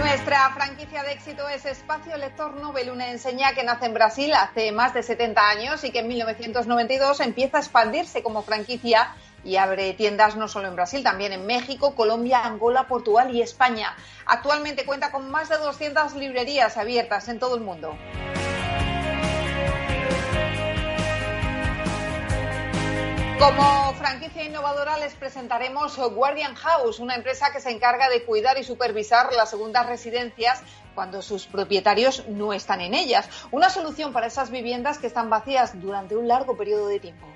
[0.00, 4.72] Nuestra franquicia de éxito es Espacio Lector Nobel, una enseña que nace en Brasil hace
[4.72, 9.92] más de 70 años y que en 1992 empieza a expandirse como franquicia y abre
[9.92, 13.94] tiendas no solo en Brasil, también en México, Colombia, Angola, Portugal y España.
[14.24, 17.94] Actualmente cuenta con más de 200 librerías abiertas en todo el mundo.
[23.40, 28.64] Como franquicia innovadora les presentaremos Guardian House, una empresa que se encarga de cuidar y
[28.64, 30.62] supervisar las segundas residencias
[30.94, 33.30] cuando sus propietarios no están en ellas.
[33.50, 37.26] Una solución para esas viviendas que están vacías durante un largo periodo de tiempo.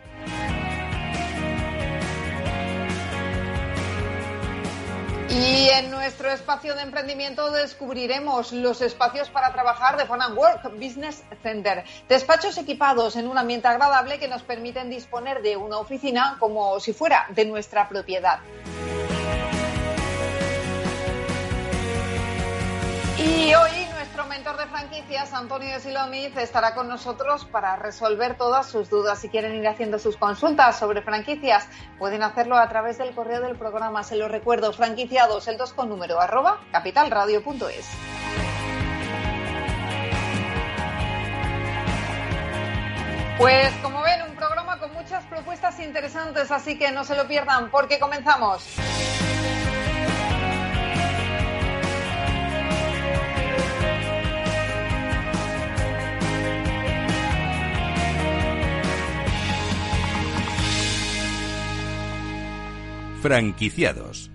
[5.37, 10.73] Y en nuestro espacio de emprendimiento descubriremos los espacios para trabajar de Fun and Work
[10.75, 11.83] Business Center.
[12.09, 16.93] Despachos equipados en un ambiente agradable que nos permiten disponer de una oficina como si
[16.93, 18.39] fuera de nuestra propiedad.
[23.19, 23.84] Y hoy
[24.15, 29.19] nuestro mentor de franquicias, Antonio Silomiz, estará con nosotros para resolver todas sus dudas.
[29.19, 31.67] Si quieren ir haciendo sus consultas sobre franquicias,
[31.99, 34.05] pueden hacerlo a través del correo del programa.
[34.05, 37.89] Se lo recuerdo, franquiciados, el 2 con número, arroba capitalradio.es.
[43.37, 47.69] Pues como ven, un programa con muchas propuestas interesantes, así que no se lo pierdan
[47.69, 48.77] porque comenzamos.
[63.25, 64.31] Franquiciados.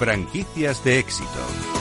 [0.00, 1.77] Franquicias de éxito.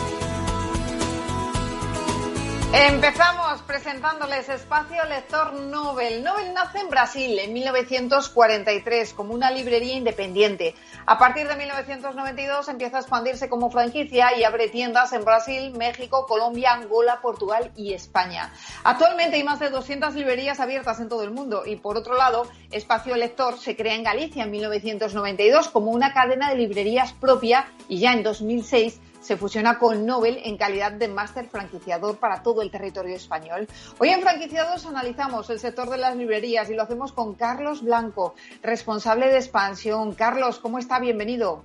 [2.74, 6.22] Empezamos presentándoles Espacio Lector Nobel.
[6.22, 10.76] Nobel nace en Brasil en 1943 como una librería independiente.
[11.06, 16.26] A partir de 1992 empieza a expandirse como franquicia y abre tiendas en Brasil, México,
[16.28, 18.52] Colombia, Angola, Portugal y España.
[18.84, 22.50] Actualmente hay más de 200 librerías abiertas en todo el mundo y por otro lado,
[22.72, 28.00] Espacio Lector se crea en Galicia en 1992 como una cadena de librerías propia y
[28.00, 32.72] ya en 2006 se fusiona con Nobel en calidad de máster franquiciador para todo el
[32.72, 33.68] territorio español.
[34.00, 38.36] Hoy en Franquiciados analizamos el sector de las librerías y lo hacemos con Carlos Blanco,
[38.62, 40.14] responsable de expansión.
[40.14, 41.00] Carlos, ¿cómo está?
[41.00, 41.64] Bienvenido.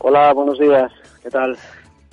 [0.00, 0.92] Hola, buenos días.
[1.22, 1.58] ¿Qué tal?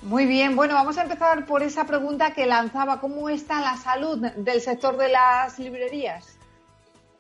[0.03, 2.99] Muy bien, bueno, vamos a empezar por esa pregunta que lanzaba.
[2.99, 6.34] ¿Cómo está la salud del sector de las librerías?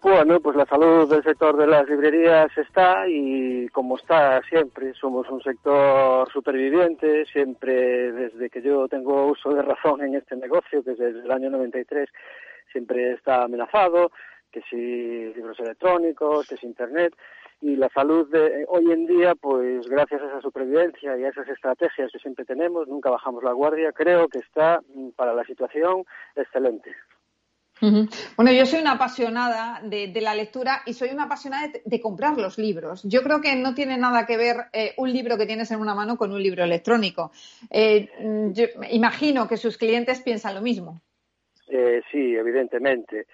[0.07, 5.27] Bueno, pues la salud del sector de las librerías está y como está siempre, somos
[5.31, 10.91] un sector superviviente, siempre desde que yo tengo uso de razón en este negocio, que
[10.91, 12.07] desde el año 93
[12.71, 14.11] siempre está amenazado,
[14.51, 14.77] que si
[15.33, 17.15] libros electrónicos, que si Internet,
[17.61, 21.49] y la salud de hoy en día, pues gracias a esa supervivencia y a esas
[21.49, 26.05] estrategias que siempre tenemos, nunca bajamos la guardia, creo que está mm, para la situación
[26.35, 26.93] excelente.
[27.81, 32.57] Bueno, yo soy una apasionada de, la lectura y soy una apasionada de, comprar los
[32.57, 33.03] libros.
[33.03, 35.93] Yo creo que no tiene nada que ver eh, un libro que tienes en una
[35.93, 37.31] mano con un libro electrónico.
[37.69, 38.09] Eh,
[38.53, 41.01] yo imagino que sus clientes piensan lo mismo.
[41.67, 43.27] Eh, sí, evidentemente.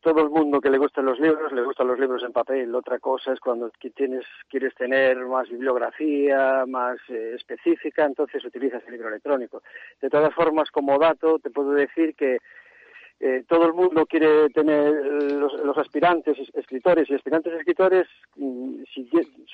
[0.00, 2.72] todo el mundo que le gustan los libros, le gustan los libros en papel.
[2.74, 9.62] Otra cosa es cuando quieres tener más bibliografía, más específica, entonces utilizas el libro electrónico.
[10.00, 12.38] De todas formas, como dato, te puedo decir que
[13.22, 18.82] eh, todo el mundo quiere tener, los, aspirantes escritores y aspirantes escritores, mm,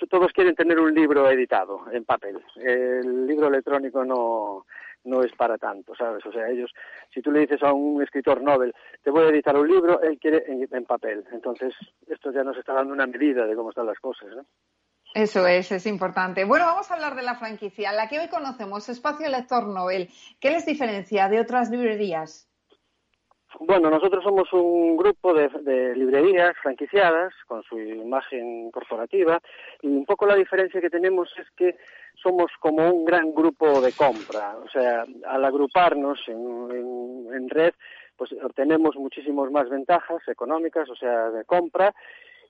[0.09, 2.41] todos quieren tener un libro editado en papel.
[2.57, 4.67] El libro electrónico no,
[5.03, 6.25] no es para tanto, ¿sabes?
[6.27, 6.73] O sea, ellos,
[7.13, 8.73] si tú le dices a un escritor Nobel,
[9.03, 11.25] te voy a editar un libro, él quiere en, papel.
[11.33, 11.75] Entonces,
[12.07, 14.47] esto ya nos está dando una medida de cómo están las cosas, ¿no?
[15.13, 16.45] Eso es, es importante.
[16.45, 20.09] Bueno, vamos a hablar de la franquicia, la que hoy conocemos, Espacio Lector Nobel.
[20.39, 22.49] ¿Qué les diferencia de otras librerías?
[23.61, 29.41] Bueno, nosotros somos un grupo de, librerías franquiciadas con su imagen corporativa
[29.81, 31.77] y un poco la diferencia que tenemos es que
[32.15, 34.57] somos como un gran grupo de compra.
[34.63, 37.73] O sea, al agruparnos en, en red,
[38.17, 41.95] pues obtenemos muchísimas más ventajas económicas, o sea, de compra,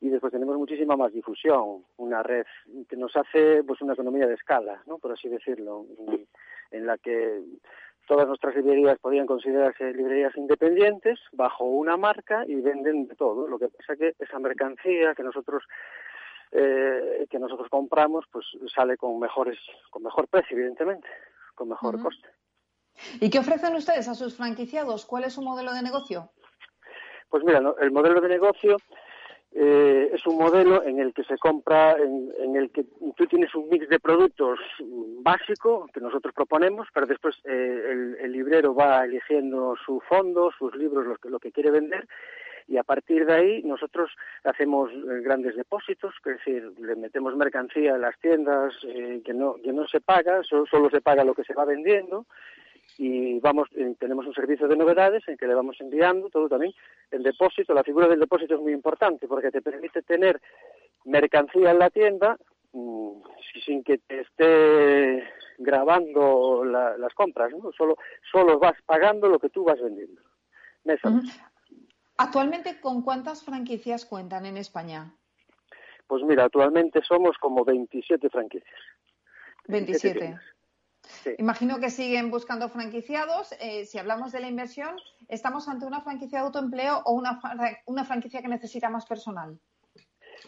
[0.01, 2.45] y después tenemos muchísima más difusión, una red
[2.89, 4.99] que nos hace pues una economía de escala, ¿no?
[4.99, 5.87] por así decirlo,
[6.71, 7.43] en la que
[8.07, 13.47] todas nuestras librerías podrían considerarse librerías independientes bajo una marca y venden de todo.
[13.49, 15.63] Lo que pasa que esa mercancía que nosotros
[16.53, 19.59] eh, que nosotros compramos pues sale con mejores
[19.91, 21.09] con mejor precio evidentemente,
[21.55, 22.29] con mejor coste.
[23.21, 25.05] ¿Y qué ofrecen ustedes a sus franquiciados?
[25.05, 26.31] ¿Cuál es su modelo de negocio?
[27.29, 28.77] Pues mira, el modelo de negocio
[29.59, 32.85] eh, es un modelo en el que se compra, en, el que
[33.17, 34.59] tú tienes un mix de productos
[35.23, 41.07] básico que nosotros proponemos, pero después eh, el, librero va eligiendo su fondo, sus libros,
[41.07, 42.07] lo que, lo que quiere vender,
[42.69, 44.11] y a partir de ahí nosotros
[44.45, 49.73] hacemos eh, grandes depósitos, es decir, le metemos mercancía en las tiendas que, no, que
[49.73, 52.27] no se paga, solo se paga lo que se va vendiendo,
[52.99, 56.73] y vamos eh, tenemos un servicio de novedades en que le vamos enviando todo también.
[57.11, 60.41] El depósito la figura del depósito es muy importante porque te permite tener
[61.05, 62.39] mercancía en la tienda
[62.73, 63.11] mm,
[63.65, 65.25] sin que te esté
[65.59, 67.97] grabando las compras no solo
[68.31, 70.23] solo vas pagando lo que tú vas vendiendo.
[72.19, 75.13] Actualmente con cuántas franquicias cuentan en España
[76.07, 78.81] pues mira actualmente somos como 27 franquicias.
[79.69, 80.39] 27
[81.39, 83.55] Imagino que siguen buscando franquiciados.
[83.61, 84.97] Eh, si hablamos de la inversión,
[85.29, 87.41] ¿estamos ante una franquicia de autoempleo o una,
[87.87, 89.59] una franquicia que necesita más personal?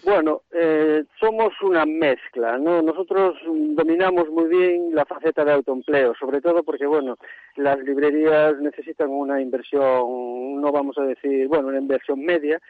[0.05, 2.83] Bueno, eh, somos una mezcla, ¿no?
[2.83, 7.17] Nosotros dominamos muy bien la faceta de autoempleo, sobre todo porque, bueno,
[7.57, 12.61] las librerías necesitan una inversión, no vamos a decir, bueno, una inversión media,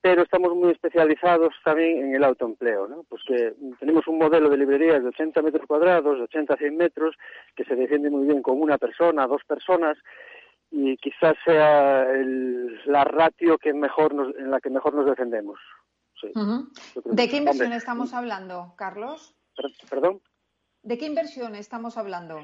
[0.00, 3.04] pero estamos muy especializados también en el autoempleo, ¿no?
[3.08, 6.76] Pues que tenemos un modelo de librerías de 80 metros cuadrados, de 80 a 100
[6.76, 7.16] metros,
[7.54, 9.98] que se defiende muy bien con una persona, dos personas,
[10.70, 12.06] y quizás sea
[12.86, 15.58] la ratio que mejor en la que mejor nos defendemos.
[17.04, 19.34] ¿De qué inversión estamos hablando, Carlos?
[19.88, 20.20] ¿Perdón?
[20.82, 22.40] ¿De qué inversión estamos hablando?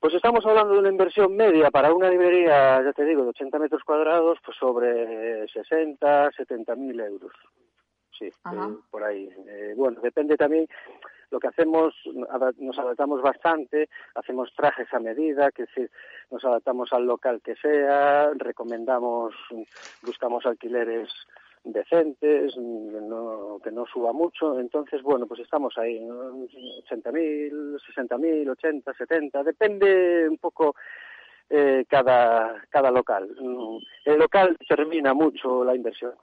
[0.00, 3.58] Pues estamos hablando de una inversión media para una librería, ya te digo, de 80
[3.58, 7.32] metros cuadrados, pues sobre 60, 70 mil euros.
[8.16, 9.28] Sí, eh, por ahí.
[9.48, 10.68] Eh, bueno, depende también
[11.30, 11.94] lo que hacemos,
[12.58, 15.90] nos adaptamos bastante, hacemos trajes a medida, que decir,
[16.30, 19.34] nos adaptamos al local que sea, recomendamos,
[20.02, 21.10] buscamos alquileres
[21.72, 24.58] decentes, que no, que no suba mucho.
[24.58, 26.32] Entonces, bueno, pues estamos ahí, ¿no?
[26.34, 30.74] 80.000, 60.000, 80, 70, depende un poco
[31.50, 33.28] eh, cada, cada local.
[34.04, 36.14] El local termina mucho la inversión.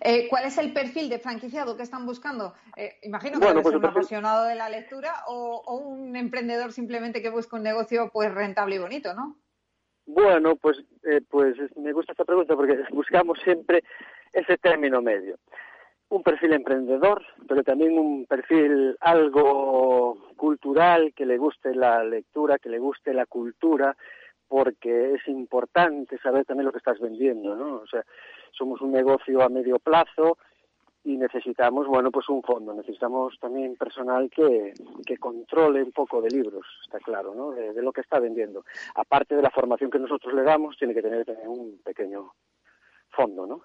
[0.00, 2.54] Eh, ¿Cuál es el perfil de franquiciado que están buscando?
[2.76, 7.30] Eh, imagino que pues un apasionado de la lectura o, o, un emprendedor simplemente que
[7.30, 9.38] busca un negocio pues rentable y bonito, ¿no?
[10.06, 13.82] Bueno, pues, eh, pues me gusta esta pregunta porque buscamos siempre
[14.32, 15.38] ese término medio.
[16.10, 22.68] Un perfil emprendedor, pero también un perfil algo cultural, que le guste la lectura, que
[22.68, 23.96] le guste la cultura,
[24.46, 27.76] porque es importante saber también lo que estás vendiendo, ¿no?
[27.76, 28.04] O sea,
[28.52, 30.36] somos un negocio a medio plazo
[31.04, 34.72] y necesitamos, bueno, pues un fondo, necesitamos también personal que,
[35.04, 37.50] que controle un poco de libros, está claro, ¿no?
[37.50, 38.64] De, lo que está vendiendo.
[38.94, 42.32] Aparte de la formación que nosotros le damos, tiene que tener, un pequeño
[43.10, 43.62] fondo, ¿no?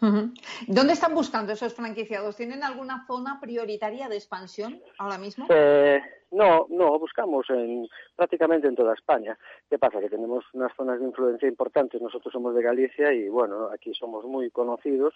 [0.00, 2.36] ¿Dónde están buscando esos franquiciados?
[2.36, 5.46] ¿Tienen alguna zona prioritaria de expansión ahora mismo?
[5.48, 6.00] Eh,
[6.30, 9.36] no, no, buscamos en, prácticamente en toda España.
[9.68, 10.00] ¿Qué pasa?
[10.00, 12.00] Que tenemos unas zonas de influencia importantes.
[12.00, 15.14] Nosotros somos de Galicia y, bueno, aquí somos muy conocidos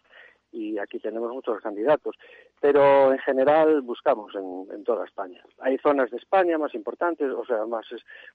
[0.51, 2.17] y aquí tenemos muchos candidatos.
[2.61, 5.43] Pero en general buscamos en, toda España.
[5.59, 7.87] Hay zonas de España más importantes, o sea, más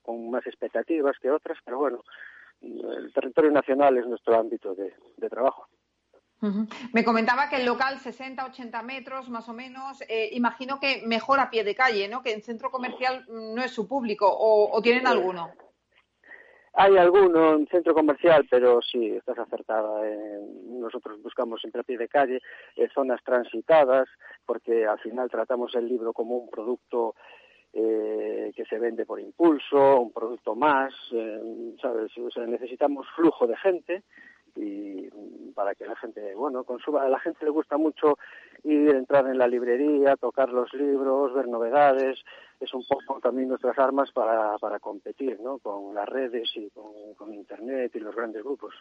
[0.01, 2.04] con más expectativas que otras, pero bueno,
[2.62, 4.94] el territorio nacional es nuestro ámbito de,
[5.30, 5.68] trabajo.
[6.94, 11.39] Me comentaba que el local 60, 80 metros más o menos, eh, imagino que mejor
[11.39, 12.22] a pie de calle, ¿no?
[12.22, 15.51] Que en centro comercial no es su público, o, o tienen alguno.
[16.79, 20.00] Hay alguno en centro comercial, pero sí, estás acertada.
[20.67, 22.39] nosotros buscamos siempre a pie de calle
[22.75, 24.08] eh, zonas transitadas,
[24.46, 27.15] porque al final tratamos el libro como un producto
[27.74, 31.41] eh, que se vende por impulso, un producto más, eh,
[31.82, 32.15] ¿sabes?
[32.20, 34.03] O sea, necesitamos flujo de gente
[34.58, 35.10] y
[35.54, 37.04] para que la gente, bueno, consuma.
[37.04, 38.18] A la gente le gusta mucho
[38.64, 42.20] ir, entrar en la librería, tocar los libros, ver novedades.
[42.60, 45.58] Es un poco también nuestras armas para, para competir, ¿no?
[45.60, 48.74] Con las redes y con, Internet y los grandes grupos.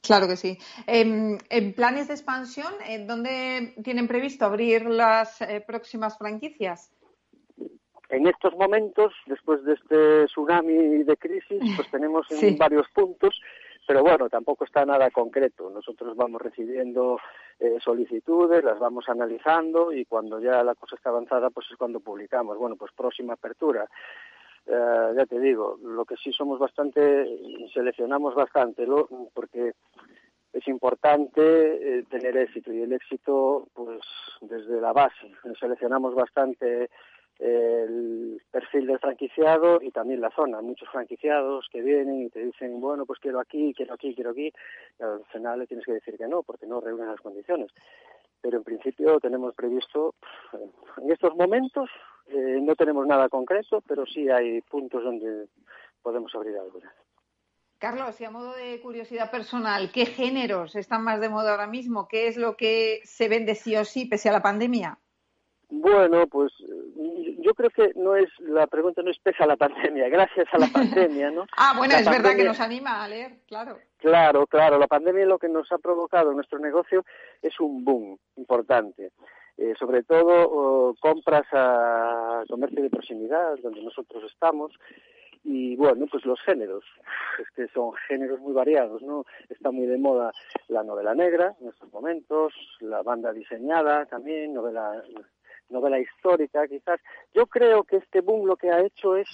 [0.00, 0.58] Claro que sí.
[0.86, 1.38] En,
[1.74, 2.72] planes de expansión,
[3.06, 6.92] ¿dónde tienen previsto abrir las eh, próximas franquicias?
[8.10, 12.26] en estos momentos, después de este tsunami de crisis, pues tenemos
[12.58, 13.38] varios puntos,
[13.88, 15.70] pero bueno, tampoco está nada concreto.
[15.70, 17.18] Nosotros vamos recibiendo
[17.58, 21.98] eh, solicitudes, las vamos analizando y cuando ya la cosa está avanzada, pues es cuando
[21.98, 22.58] publicamos.
[22.58, 23.88] Bueno, pues próxima apertura.
[24.66, 27.26] Eh, ya te digo, lo que sí somos bastante,
[27.72, 28.86] seleccionamos bastante,
[29.32, 29.72] porque
[30.52, 31.40] es importante
[32.00, 34.00] eh, tener éxito y el éxito, pues
[34.42, 36.90] desde la base, seleccionamos bastante
[37.38, 40.60] el perfil del franquiciado y también la zona.
[40.60, 44.52] Muchos franquiciados que vienen y te dicen, bueno, pues quiero aquí, quiero aquí, quiero aquí,
[45.00, 47.70] al final le tienes que decir que no, porque no reúnen las condiciones.
[48.40, 50.14] Pero en principio tenemos previsto,
[51.00, 51.90] en estos momentos
[52.26, 55.46] eh, no tenemos nada concreto, pero sí hay puntos donde
[56.02, 56.80] podemos abrir algo.
[57.78, 62.08] Carlos, y a modo de curiosidad personal, ¿qué géneros están más de moda ahora mismo?
[62.08, 64.98] ¿Qué es lo que se vende sí o sí pese a la pandemia?
[65.70, 66.52] Bueno, pues
[67.38, 70.68] yo creo que no es la pregunta no es pesa la pandemia, gracias a la
[70.68, 71.46] pandemia, ¿no?
[71.56, 73.78] ah, bueno, es verdad que nos anima a leer, claro.
[73.98, 77.04] Claro, claro, la pandemia lo que nos ha provocado en nuestro negocio
[77.42, 79.12] es un boom importante.
[79.58, 84.72] Eh, sobre todo compras a comercio de proximidad, donde nosotros estamos,
[85.42, 86.84] y bueno, pues los géneros,
[87.40, 89.24] es que son géneros muy variados, ¿no?
[89.48, 90.32] Está muy de moda
[90.68, 95.02] la novela negra en estos momentos, la banda diseñada también, novela
[95.70, 97.00] novela histórica quizás.
[97.34, 99.28] Yo creo que este boom lo que ha hecho es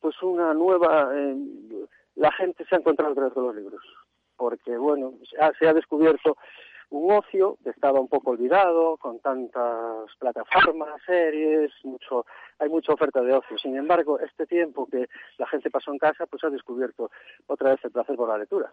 [0.00, 1.10] pues una nueva...
[1.14, 1.36] Eh,
[2.16, 3.82] la gente se ha encontrado a través de los libros,
[4.36, 5.14] porque bueno,
[5.58, 6.36] se ha, descubierto
[6.90, 12.24] un ocio que estaba un poco olvidado, con tantas plataformas, series, mucho,
[12.58, 13.58] hay mucha oferta de ocio.
[13.58, 17.10] Sin embargo, este tiempo que la gente pasó en casa, pues ha descubierto
[17.46, 18.70] otra vez el placer por la lectura.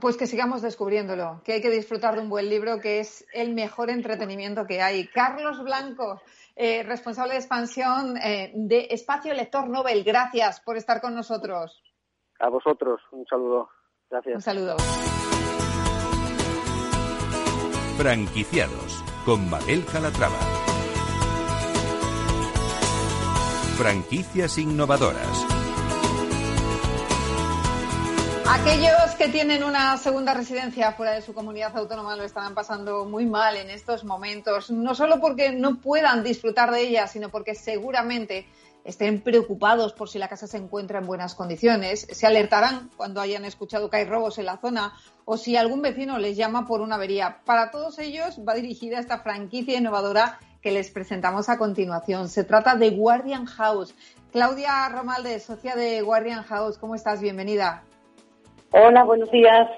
[0.00, 3.54] Pues que sigamos descubriéndolo, que hay que disfrutar de un buen libro, que es el
[3.54, 5.06] mejor entretenimiento que hay.
[5.08, 6.20] Carlos Blanco,
[6.56, 11.80] eh, responsable de expansión eh, de Espacio Lector Nobel, gracias por estar con nosotros.
[12.40, 13.68] A vosotros, un saludo.
[14.10, 14.34] Gracias.
[14.34, 14.76] Un saludo.
[17.96, 20.38] Franquiciados con Mabel Calatrava.
[23.76, 25.53] Franquicias innovadoras.
[28.54, 33.26] Aquellos que tienen una segunda residencia fuera de su comunidad autónoma lo estarán pasando muy
[33.26, 38.46] mal en estos momentos, no solo porque no puedan disfrutar de ella, sino porque seguramente
[38.84, 43.44] estén preocupados por si la casa se encuentra en buenas condiciones, se alertarán cuando hayan
[43.44, 44.92] escuchado que hay robos en la zona
[45.24, 47.40] o si algún vecino les llama por una avería.
[47.44, 52.28] Para todos ellos va dirigida esta franquicia innovadora que les presentamos a continuación.
[52.28, 53.96] Se trata de Guardian House.
[54.30, 57.20] Claudia Romalde, socia de Guardian House, ¿cómo estás?
[57.20, 57.82] Bienvenida.
[58.76, 59.70] Hola, buenos días.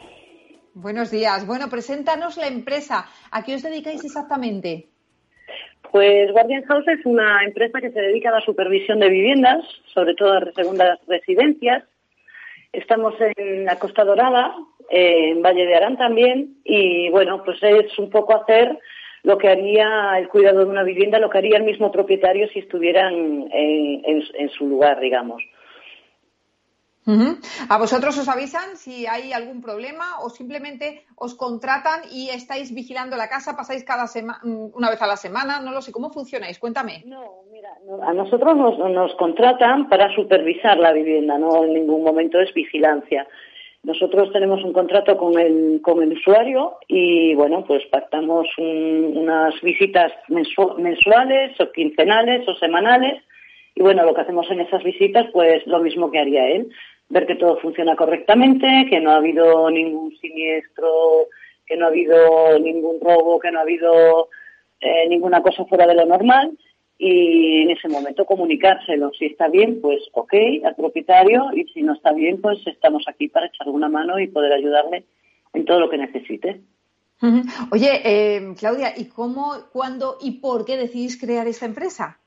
[0.73, 1.47] Buenos días.
[1.47, 3.05] Bueno, preséntanos la empresa.
[3.31, 4.87] ¿A qué os dedicáis exactamente?
[5.93, 9.63] Pues Guardian House es una empresa que se dedica a la supervisión de viviendas,
[9.93, 11.85] sobre todo a segundas residencias.
[12.73, 14.55] Estamos en la Costa Dorada,
[14.89, 18.79] en Valle de Arán también, y bueno, pues es un poco hacer
[19.25, 22.61] lo que haría el cuidado de una vivienda, lo que haría el mismo propietario si
[22.61, 25.43] estuvieran en su lugar, digamos.
[27.69, 33.17] ¿A vosotros os avisan si hay algún problema o simplemente os contratan y estáis vigilando
[33.17, 35.61] la casa, pasáis cada semana, mm, una vez a la semana?
[35.61, 36.59] No lo sé, ¿cómo funcionáis?
[36.59, 37.05] Cuéntame.
[37.07, 37.71] No, mira,
[38.03, 43.25] a nosotros nos, nos, contratan para supervisar la vivienda, no en ningún momento es vigilancia.
[43.85, 50.11] Nosotros tenemos un contrato con el, con el usuario y, bueno, pues pactamos unas visitas
[50.27, 53.23] mensuales o quincenales o semanales
[53.77, 56.73] y, bueno, lo que hacemos en esas visitas, pues lo mismo que haría él
[57.09, 61.29] ver que todo funciona correctamente, que no ha habido ningún siniestro,
[61.67, 64.29] que no ha habido ningún robo, que no ha habido
[64.81, 66.57] eh, ninguna cosa fuera de lo normal
[66.99, 69.13] y en ese momento comunicárselo.
[69.19, 70.35] Si está bien, pues ok,
[70.65, 74.29] al propietario y si no está bien, pues estamos aquí para echarle una mano y
[74.29, 75.05] poder ayudarle
[75.53, 76.61] en todo lo que necesite.
[77.73, 82.19] Oye, eh, Claudia, ¿y cómo, cuándo y por qué decidís crear esta empresa?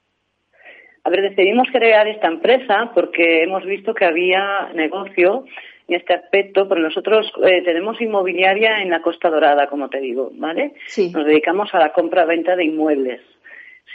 [1.03, 5.45] A ver, decidimos crear esta empresa porque hemos visto que había negocio
[5.87, 10.29] en este aspecto, pero nosotros eh, tenemos inmobiliaria en la Costa Dorada, como te digo,
[10.33, 10.73] ¿vale?
[10.87, 11.11] Sí.
[11.11, 13.21] Nos dedicamos a la compra-venta de inmuebles.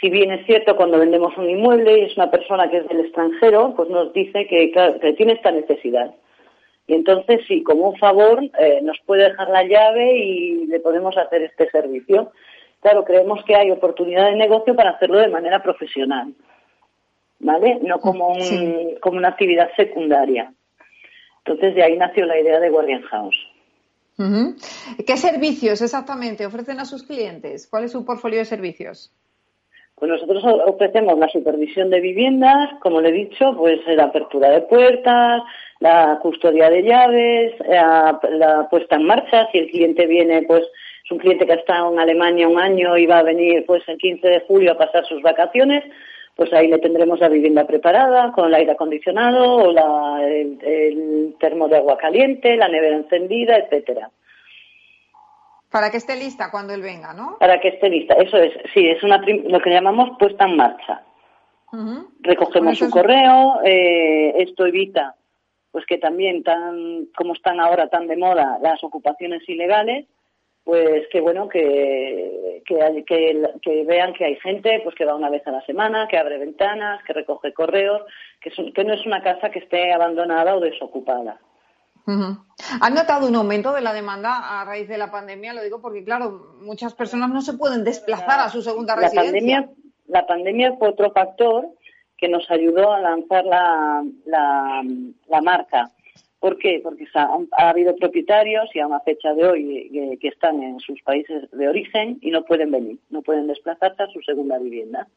[0.00, 3.00] Si bien es cierto, cuando vendemos un inmueble y es una persona que es del
[3.00, 4.72] extranjero, pues nos dice que,
[5.16, 6.14] tiene esta necesidad.
[6.86, 11.16] Y entonces, sí, como un favor, eh, nos puede dejar la llave y le podemos
[11.16, 12.32] hacer este servicio.
[12.80, 16.34] Claro, creemos que hay oportunidad de negocio para hacerlo de manera profesional.
[17.38, 17.78] ¿Vale?
[17.82, 20.52] No como, un, como una actividad secundaria.
[21.38, 23.36] Entonces, de ahí nació la idea de Guardian House.
[24.16, 27.66] ¿Qué servicios exactamente ofrecen a sus clientes?
[27.68, 29.12] ¿Cuál es su portfolio de servicios?
[29.96, 34.62] Pues nosotros ofrecemos la supervisión de viviendas, como le he dicho, pues la apertura de
[34.62, 35.42] puertas,
[35.80, 40.64] la custodia de llaves, la, la puesta en marcha, si el cliente viene, pues
[41.04, 43.82] es un cliente que ha estado en Alemania un año y va a venir pues
[43.88, 45.84] el 15 de julio a pasar sus vacaciones,
[46.34, 51.68] pues ahí le tendremos la vivienda preparada con el aire acondicionado o la, el, termo
[51.68, 54.10] de agua caliente, la nevera encendida, etcétera.
[55.70, 57.36] Para que esté lista cuando él venga, ¿no?
[57.38, 61.02] Para que esté lista, eso es, sí, es una, lo que llamamos puesta en marcha.
[62.20, 65.16] Recogemos su correo, eh, esto evita
[65.72, 70.06] pues que también tan como están ahora tan de moda las ocupaciones ilegales
[70.64, 73.04] pues que bueno que, que,
[73.62, 76.38] que, vean que hay gente pues que va una vez a la semana que abre
[76.38, 78.02] ventanas que recoge correos
[78.40, 81.38] que, que no es una casa que esté abandonada o desocupada
[82.06, 85.54] ¿Han notado un aumento de la demanda a raíz de la pandemia?
[85.54, 89.32] Lo digo porque, claro, muchas personas no se pueden desplazar a su segunda la residencia.
[89.32, 89.70] Pandemia,
[90.08, 91.66] la pandemia fue otro factor
[92.18, 94.82] que nos ayudó a lanzar la, la,
[95.28, 95.90] la marca.
[96.44, 96.78] ¿Por qué?
[96.82, 101.00] Porque ha, habido propietarios y a una fecha de hoy eh, que, están en sus
[101.00, 105.08] países de origen y no pueden venir, no pueden desplazarse a su segunda vivienda.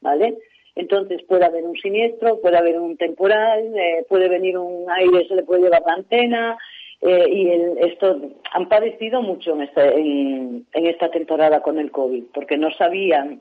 [0.00, 0.38] ¿Vale?
[0.74, 5.36] Entonces puede haber un siniestro, puede haber un temporal, eh, puede venir un aire, se
[5.36, 6.58] le puede llevar la antena,
[7.00, 8.20] eh, y esto
[8.52, 13.40] han padecido mucho en, este, en, esta temporada con el COVID, porque no sabían,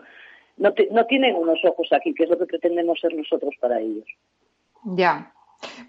[0.57, 4.05] no, no tienen unos ojos aquí, que es lo que pretendemos ser nosotros para ellos.
[4.95, 5.31] Ya,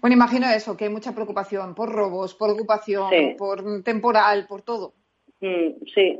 [0.01, 4.93] bueno, imagino eso, que hay mucha preocupación por robos, por ocupación, por temporal, por todo.
[5.41, 6.19] Mm, sí.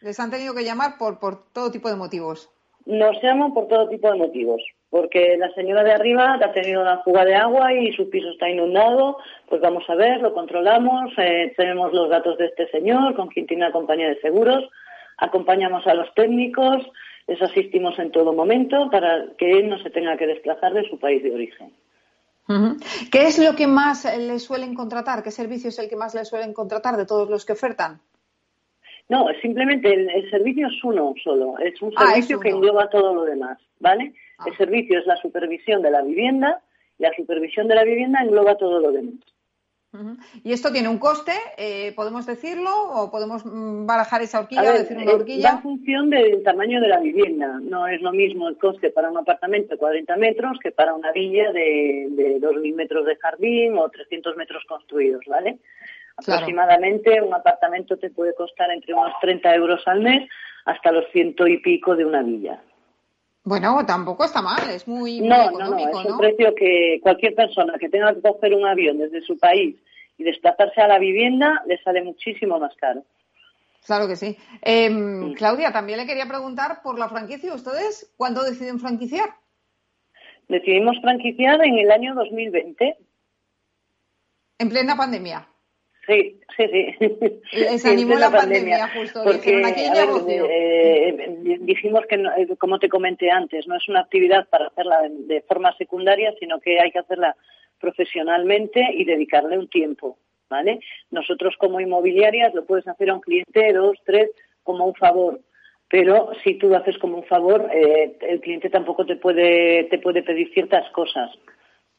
[0.00, 2.50] Les han tenido que llamar por, por todo tipo de motivos.
[2.86, 7.02] Nos llaman por todo tipo de motivos, porque la señora de arriba ha tenido una
[7.02, 11.52] fuga de agua y su piso está inundado, pues vamos a ver, lo controlamos, eh,
[11.56, 14.64] tenemos los datos de este señor, con quien tiene una compañía de seguros,
[15.18, 16.78] acompañamos a los técnicos,
[17.26, 20.98] les asistimos en todo momento para que él no se tenga que desplazar de su
[20.98, 21.72] país de origen.
[23.12, 25.22] ¿Qué es lo que más le suelen contratar?
[25.22, 28.00] ¿Qué servicio es el que más le suelen contratar de todos los que ofertan?
[29.08, 33.24] No, simplemente el, servicio es uno solo, es un ah, servicio que engloba todo lo
[33.24, 34.12] demás, ¿vale?
[34.38, 34.44] Ah.
[34.46, 36.62] El servicio es la supervisión de la vivienda
[36.98, 39.14] y la supervisión de la vivienda engloba todo lo demás.
[40.44, 41.32] ¿Y esto tiene un coste?
[41.56, 45.48] Eh, ¿Podemos decirlo o podemos mm, barajar esa horquilla o decir una horquilla?
[45.48, 47.58] Va en función del tamaño de la vivienda.
[47.62, 51.10] No es lo mismo el coste para un apartamento de 40 metros que para una
[51.12, 55.58] villa de, de 2.000 metros de jardín o 300 metros construidos, ¿vale?
[56.18, 60.28] Aproximadamente un apartamento te puede costar entre unos 30 euros al mes
[60.66, 62.60] hasta los ciento y pico de una villa.
[63.48, 67.34] Bueno, tampoco está mal, es muy, no, económico, no, no, es un precio que cualquier
[67.34, 69.74] persona que tenga que coger un avión desde su país
[70.18, 73.04] y desplazarse a la vivienda le sale muchísimo más caro.
[73.86, 74.36] Claro que sí.
[74.60, 77.54] Em, Claudia, también le quería preguntar por la franquicia.
[77.54, 79.30] ¿Ustedes cuándo deciden franquiciar?
[80.48, 82.98] Decidimos franquiciar en el año 2020.
[84.58, 85.48] En plena pandemia.
[86.08, 87.40] Sí, sí, sí.
[87.52, 89.22] Les animó la, pandemia, justo.
[89.22, 95.02] Porque, eh, dijimos que, eh, como te comenté antes, no es una actividad para hacerla
[95.10, 97.36] de, forma secundaria, sino que hay que hacerla
[97.78, 100.16] profesionalmente y dedicarle un tiempo,
[100.48, 100.80] ¿vale?
[101.10, 104.30] Nosotros como inmobiliarias lo puedes hacer a un cliente, dos, tres,
[104.62, 105.40] como un favor.
[105.90, 109.98] Pero si tú lo haces como un favor, eh, el cliente tampoco te puede, te
[109.98, 111.30] puede pedir ciertas cosas.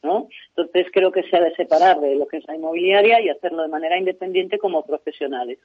[0.02, 0.28] ¿No?
[0.56, 3.62] Entonces creo que se ha de separar de lo que es la inmobiliaria y hacerlo
[3.62, 5.58] de manera independiente como profesionales.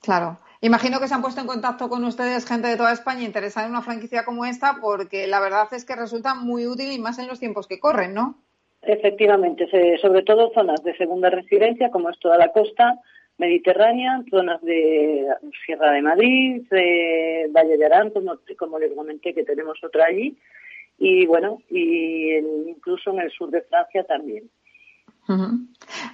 [0.00, 0.38] Claro.
[0.60, 3.72] Imagino que se han puesto en contacto con ustedes gente de toda España interesada en
[3.72, 7.26] una franquicia como esta porque la verdad es que resulta muy útil y más en
[7.26, 8.36] los tiempos que corren, ¿no?
[8.82, 9.68] Efectivamente,
[10.00, 13.00] sobre todo zonas de segunda residencia como es toda la costa
[13.38, 15.26] mediterránea, zonas de
[15.64, 20.36] Sierra de Madrid, de Valle de Arán, como, como les comenté que tenemos otra allí,
[21.04, 22.36] y bueno, y
[22.68, 24.48] incluso en el sur de Francia también.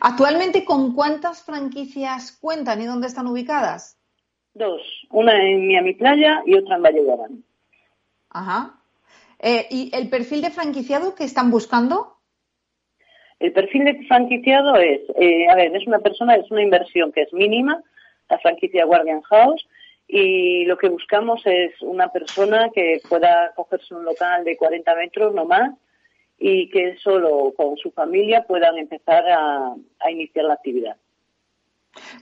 [0.00, 3.98] Actualmente, ¿con cuántas franquicias cuentan y dónde están ubicadas?
[4.54, 7.44] Dos, una en Miami Playa y otra en Valle de Arán.
[8.30, 8.80] Ajá.
[9.40, 12.16] Eh, ¿Y el perfil de franquiciado que están buscando?
[13.40, 17.22] El perfil de franquiciado es, eh, a ver, es una persona, es una inversión que
[17.22, 17.82] es mínima,
[18.30, 19.68] la franquicia Guardian House,
[20.08, 25.34] y lo que buscamos es una persona que pueda cogerse un local de 40 metros
[25.34, 25.72] no más
[26.38, 29.74] y que solo con su familia puedan empezar a,
[30.10, 30.96] iniciar la actividad.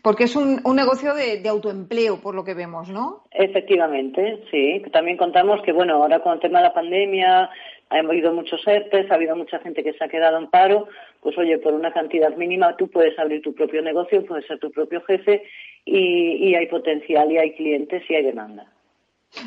[0.03, 3.25] Porque es un, un negocio de, autoempleo, por lo que vemos, ¿no?
[3.31, 4.83] Efectivamente, sí.
[4.91, 7.51] También contamos que, bueno, ahora con el tema de la pandemia
[7.91, 10.89] ha habido muchos ERTES, ha habido mucha gente que se ha quedado en paro,
[11.21, 14.71] pues oye, por una cantidad mínima tú puedes abrir tu propio negocio, puedes ser tu
[14.73, 15.43] propio jefe
[15.87, 18.67] y, hay potencial y hay clientes y hay demanda.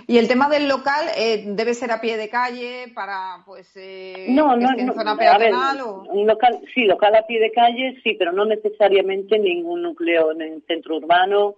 [0.08, 4.28] Y el tema del local eh, debe ser a pie de calle para, pues, eh,
[4.30, 8.16] no, no, en zona peatonal o un local, sí, local a pie de calle, sí,
[8.18, 11.56] pero no necesariamente ningún núcleo en el centro urbano.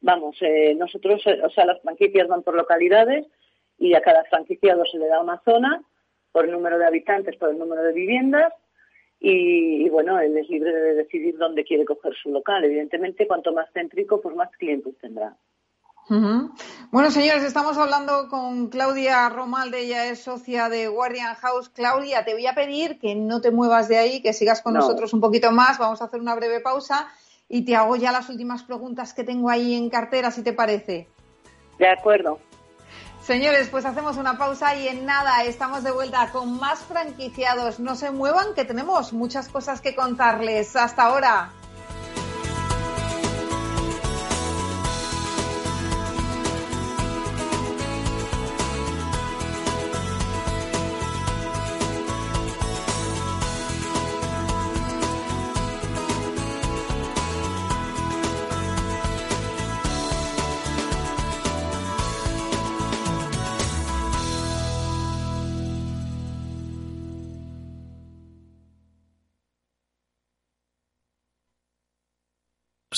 [0.00, 3.26] Vamos, eh, nosotros, o sea, las franquicias van por localidades
[3.78, 5.82] y a cada franquiciado se le da una zona
[6.30, 8.52] por el número de habitantes, por el número de viviendas
[9.24, 12.64] y, bueno, él es libre de decidir dónde quiere coger su local.
[12.64, 15.36] Evidentemente, cuanto más céntrico, pues más clientes tendrá.
[16.90, 21.68] Bueno, señores, estamos hablando con Claudia Romalde, ella es socia de Guardian House.
[21.68, 25.12] Claudia, te voy a pedir que no te muevas de ahí, que sigas con nosotros
[25.14, 25.78] un poquito más.
[25.78, 27.08] Vamos a hacer una breve pausa
[27.48, 31.06] y te hago ya las últimas preguntas que tengo ahí en cartera, si te parece.
[31.78, 32.40] De acuerdo.
[33.24, 37.78] Señores, pues hacemos una pausa y en nada estamos de vuelta con más franquiciados.
[37.78, 40.74] No se muevan, que tenemos muchas cosas que contarles.
[40.74, 41.52] Hasta ahora.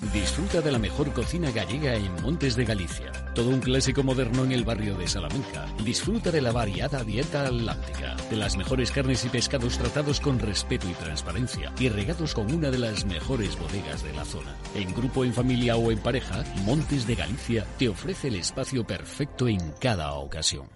[0.00, 3.10] Disfruta de la mejor cocina gallega en Montes de Galicia.
[3.34, 5.66] Todo un clásico moderno en el barrio de Salamanca.
[5.84, 10.88] Disfruta de la variada dieta atlántica, de las mejores carnes y pescados tratados con respeto
[10.88, 14.54] y transparencia y regados con una de las mejores bodegas de la zona.
[14.76, 19.48] En grupo, en familia o en pareja, Montes de Galicia te ofrece el espacio perfecto
[19.48, 20.68] en cada ocasión.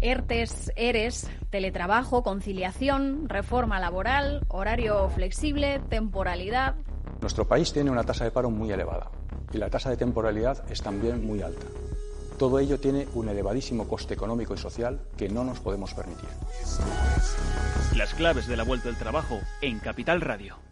[0.00, 6.76] ERTES, ERES, teletrabajo, conciliación, reforma laboral, horario flexible, temporalidad.
[7.22, 9.08] Nuestro país tiene una tasa de paro muy elevada
[9.52, 11.66] y la tasa de temporalidad es también muy alta.
[12.36, 16.28] Todo ello tiene un elevadísimo coste económico y social que no nos podemos permitir.
[17.96, 20.71] Las claves de la vuelta del trabajo en Capital Radio.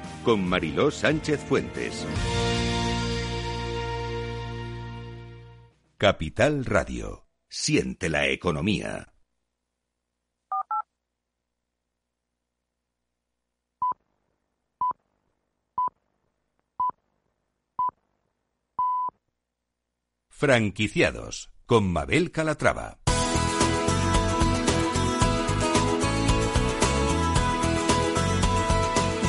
[0.23, 2.05] con Mariló Sánchez Fuentes.
[5.97, 7.27] Capital Radio.
[7.47, 9.13] Siente la economía.
[20.29, 23.00] Franquiciados con Mabel Calatrava.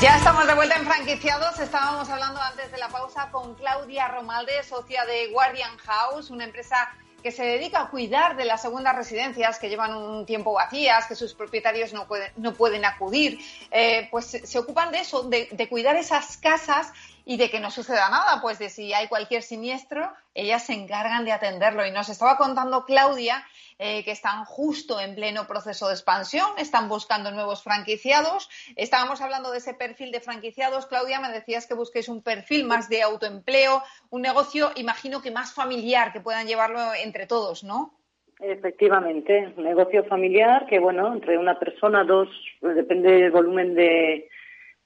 [0.01, 1.59] Ya estamos de vuelta en franquiciados.
[1.59, 6.89] Estábamos hablando antes de la pausa con Claudia Romalde, socia de Guardian House, una empresa
[7.21, 11.15] que se dedica a cuidar de las segundas residencias que llevan un tiempo vacías, que
[11.15, 13.39] sus propietarios no pueden, no pueden acudir,
[13.71, 16.91] eh, pues se ocupan de eso, de, de cuidar esas casas
[17.23, 21.23] y de que no suceda nada, pues de si hay cualquier siniestro, ellas se encargan
[21.23, 21.85] de atenderlo.
[21.85, 23.45] Y nos estaba contando Claudia
[23.85, 28.49] eh, que están justo en pleno proceso de expansión, están buscando nuevos franquiciados.
[28.77, 30.85] Estábamos hablando de ese perfil de franquiciados.
[30.85, 35.53] Claudia, me decías que busquéis un perfil más de autoempleo, un negocio, imagino que más
[35.53, 37.93] familiar, que puedan llevarlo entre todos, ¿no?
[38.39, 42.29] Efectivamente, negocio familiar que, bueno, entre una persona, dos,
[42.61, 44.29] pues depende del volumen de,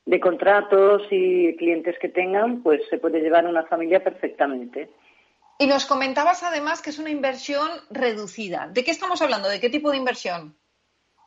[0.08, 4.90] de contratos y clientes que tengan, pues se puede llevar una familia perfectamente.
[5.60, 8.68] Y nos comentabas además que es una inversión reducida.
[8.68, 9.50] ¿De qué estamos hablando?
[9.50, 10.56] ¿De qué tipo de inversión?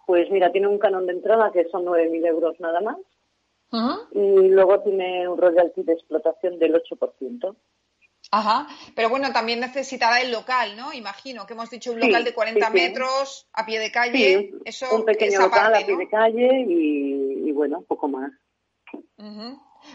[0.06, 2.96] Pues mira, tiene un canon de entrada que son 9.000 euros nada más.
[4.12, 7.56] Y luego tiene un royalty de explotación del 8%.
[8.32, 10.92] Ajá, pero bueno, también necesitará el local, ¿no?
[10.92, 14.52] Imagino que hemos dicho un local de 40 metros a pie de calle.
[14.64, 18.30] Eso, un pequeño local a pie de calle y, y bueno, poco más.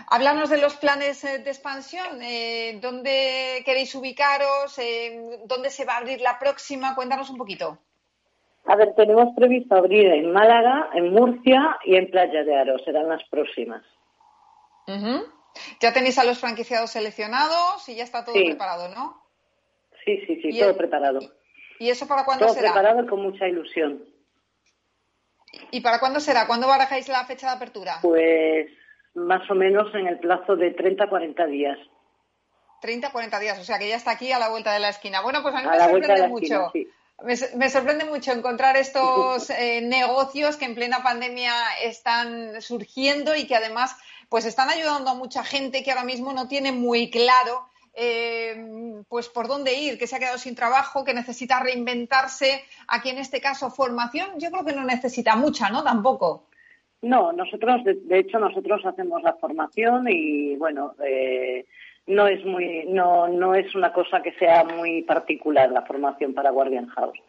[0.08, 2.22] Háblanos de los planes eh, de expansión.
[2.22, 4.78] Eh, ¿Dónde queréis ubicaros?
[4.80, 6.96] Eh, ¿Dónde se va a abrir la próxima?
[6.96, 7.78] Cuéntanos un poquito.
[8.66, 12.80] A ver, tenemos previsto abrir en Málaga, en Murcia y en Playa de Aro.
[12.80, 13.84] Serán las próximas.
[15.80, 19.24] Ya tenéis a los franquiciados seleccionados y ya está todo preparado, ¿no?
[20.04, 21.20] Sí, sí, sí, todo preparado.
[21.80, 22.70] ¿Y eso para cuándo será?
[22.70, 24.04] Todo preparado con mucha ilusión.
[25.72, 26.48] ¿Y para cuándo será?
[26.48, 28.00] ¿Cuándo barajáis la fecha de apertura?
[28.02, 28.68] Pues
[29.16, 31.78] más o menos en el plazo de 30 a 40 días.
[32.82, 34.90] 30 a 40 días, o sea que ya está aquí a la vuelta de la
[34.90, 35.22] esquina.
[35.22, 36.72] Bueno, pues a mí me sorprende mucho.
[37.56, 43.56] me, sorprende mucho encontrar estos eh, negocios que en plena pandemia están surgiendo y que
[43.56, 43.96] además
[44.30, 49.30] pues están ayudando a mucha gente que ahora mismo no tiene muy claro eh, pues
[49.30, 52.66] por dónde ir, que se ha quedado sin trabajo, que necesita reinventarse.
[52.88, 55.84] Aquí en este caso formación, yo creo que no necesita mucha, ¿no?
[55.84, 56.48] Tampoco.
[57.06, 61.64] No, nosotros, de, hecho, nosotros hacemos la formación y, bueno, eh,
[62.08, 66.50] no es muy, no, no es una cosa que sea muy particular la formación para
[66.50, 67.20] Guardian House.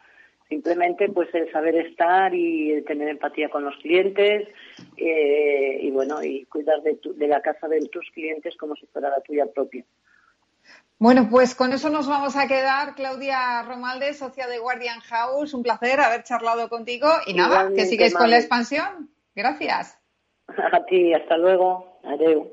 [0.49, 4.47] Simplemente, pues, el saber estar y tener empatía con los clientes
[4.97, 9.11] eh, y, bueno, y cuidar de, de la casa de tus clientes como si fuera
[9.11, 9.85] la tuya propia.
[10.97, 12.95] Bueno, pues con eso nos vamos a quedar.
[12.95, 18.15] Claudia Romalde, socia de Guardian House, un placer haber charlado contigo y nada, que sigues
[18.15, 19.11] con la expansión.
[19.37, 19.95] Gracias.
[20.47, 21.99] A ti, hasta luego.
[22.03, 22.47] Adiós.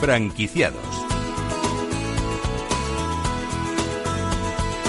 [0.00, 0.91] Franquiciados.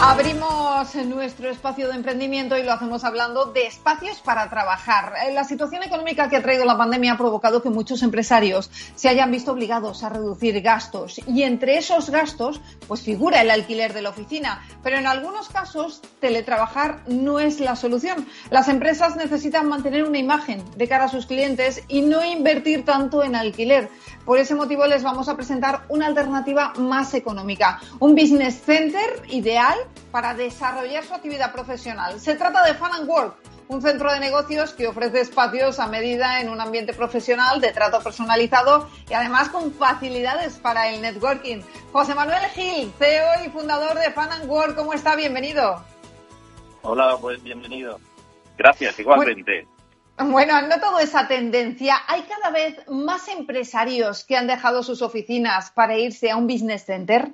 [0.06, 5.14] Abrimos nuestro espacio de emprendimiento y lo hacemos hablando de espacios para trabajar.
[5.26, 9.08] Eh, la situación económica que ha traído la pandemia ha provocado que muchos empresarios se
[9.08, 14.02] hayan visto obligados a reducir gastos y entre esos gastos pues figura el alquiler de
[14.02, 18.28] la oficina, pero en algunos casos teletrabajar no es la solución.
[18.50, 23.24] Las empresas necesitan mantener una imagen de cara a sus clientes y no invertir tanto
[23.24, 23.90] en alquiler.
[24.26, 29.78] Por ese motivo les vamos a presentar una alternativa más económica, un business center ideal
[30.12, 32.20] para desarrollar su actividad profesional.
[32.20, 33.36] Se trata de Fun and Work,
[33.68, 38.02] un centro de negocios que ofrece espacios a medida en un ambiente profesional de trato
[38.02, 41.62] personalizado y además con facilidades para el networking.
[41.92, 45.16] José Manuel Gil, CEO y fundador de Fun and Work, ¿cómo está?
[45.16, 45.84] Bienvenido.
[46.82, 48.00] Hola, pues bienvenido.
[48.58, 49.68] Gracias, igualmente.
[50.18, 51.96] Bueno, no todo esa tendencia.
[52.08, 56.86] Hay cada vez más empresarios que han dejado sus oficinas para irse a un business
[56.86, 57.34] center.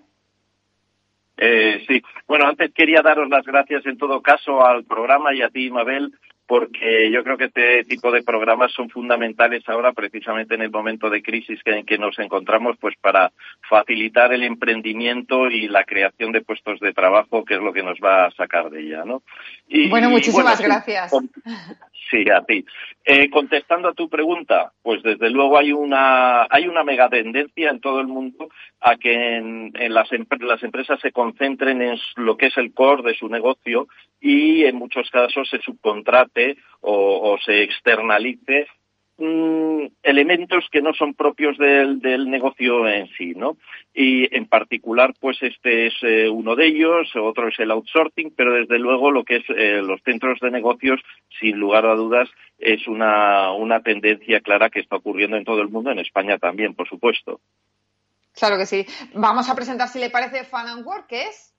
[1.42, 5.50] Eh, sí, bueno, antes quería daros las gracias en todo caso al programa y a
[5.50, 6.12] ti, Mabel,
[6.50, 11.08] porque yo creo que este tipo de programas son fundamentales ahora, precisamente en el momento
[11.08, 13.32] de crisis en que nos encontramos, pues para
[13.70, 18.00] facilitar el emprendimiento y la creación de puestos de trabajo, que es lo que nos
[18.00, 19.22] va a sacar de ella, ¿no?
[19.92, 21.12] bueno, muchísimas gracias.
[22.10, 22.66] Sí, a ti.
[23.06, 27.80] Eh, contestando a tu pregunta, pues desde luego hay una hay una mega tendencia en
[27.80, 30.10] todo el mundo a que en, las,
[30.40, 33.88] las empresas se concentren en lo que es el core de su negocio
[34.22, 35.60] y en muchos casos se
[36.82, 38.68] o, se externalice
[39.22, 42.00] Mm, elementos que no son propios del,
[42.32, 43.58] negocio en sí, ¿no?
[43.94, 48.54] Y en particular, pues este es eh, uno de ellos, otro es el outsourcing, pero
[48.54, 51.02] desde luego lo que es eh, los centros de negocios,
[51.38, 55.68] sin lugar a dudas, es una, una tendencia clara que está ocurriendo en todo el
[55.68, 57.42] mundo, en España también, por supuesto.
[58.32, 58.86] Claro que sí.
[59.16, 61.54] Vamos a presentar, si le parece, Fun and Work, ¿qué es?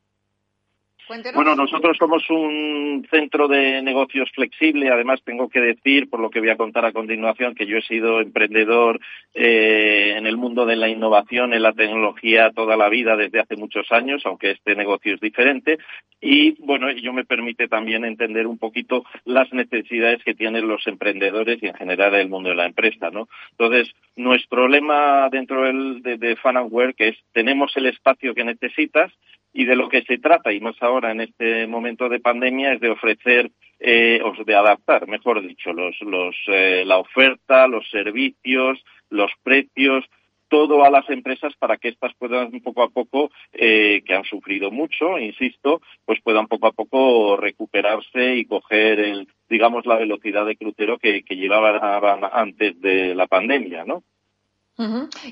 [1.35, 4.90] Bueno, nosotros somos un centro de negocios flexible.
[4.90, 7.83] Además, tengo que decir, por lo que voy a contar a continuación, que yo he
[7.83, 9.01] sido emprendedor
[9.35, 13.57] eh, en el mundo de la innovación, en la tecnología toda la vida desde hace
[13.57, 15.79] muchos años, aunque este negocio es diferente.
[16.20, 21.61] Y bueno, ello me permite también entender un poquito las necesidades que tienen los emprendedores
[21.61, 23.29] y en general el mundo de la empresa, ¿no?
[23.53, 29.11] Entonces, nuestro lema dentro del, de, de Fun que es tenemos el espacio que necesitas
[29.52, 32.80] y de lo que se trata, y más ahora en este momento de pandemia, es
[32.80, 38.82] de ofrecer eh, o de adaptar, mejor dicho, los, los, eh, la oferta, los servicios,
[39.08, 40.04] los precios,
[40.48, 44.70] todo a las empresas para que éstas puedan poco a poco, eh, que han sufrido
[44.70, 50.56] mucho, insisto, pues puedan poco a poco recuperarse y coger el, digamos, la velocidad de
[50.56, 54.02] crucero que, que llevaban antes de la pandemia, ¿no?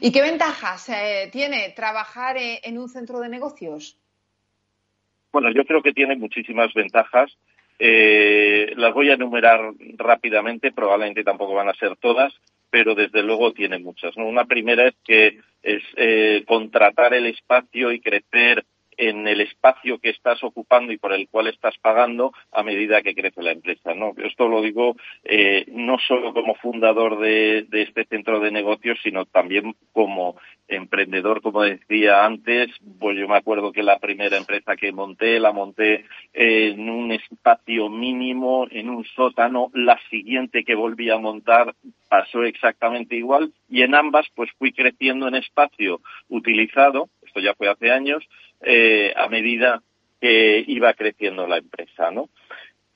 [0.01, 3.97] ¿Y qué ventajas eh, tiene trabajar eh, en un centro de negocios?
[5.33, 7.37] Bueno, yo creo que tiene muchísimas ventajas.
[7.79, 9.61] Eh, las voy a enumerar
[9.97, 12.35] rápidamente, probablemente tampoco van a ser todas,
[12.71, 14.17] pero desde luego tiene muchas.
[14.17, 18.65] Una primera es que es eh, contratar el espacio y crecer
[18.99, 23.15] en el espacio que estás ocupando y por el cual estás pagando a medida que
[23.15, 23.95] crece la empresa.
[23.95, 24.13] ¿no?
[24.19, 29.25] Esto lo digo eh, no solo como fundador de, de, este centro de negocios, sino
[29.25, 32.71] también como emprendedor, como decía antes.
[32.99, 37.89] Pues yo me acuerdo que la primera empresa que monté, la monté en un espacio
[37.89, 39.71] mínimo, en un sótano.
[39.75, 41.75] La siguiente que volví a montar
[42.09, 47.69] pasó exactamente igual y en ambas pues fui creciendo en espacio utilizado, esto ya fue
[47.69, 48.27] hace años,
[48.63, 49.83] eh, a medida
[50.21, 52.29] que iba creciendo la empresa, ¿no?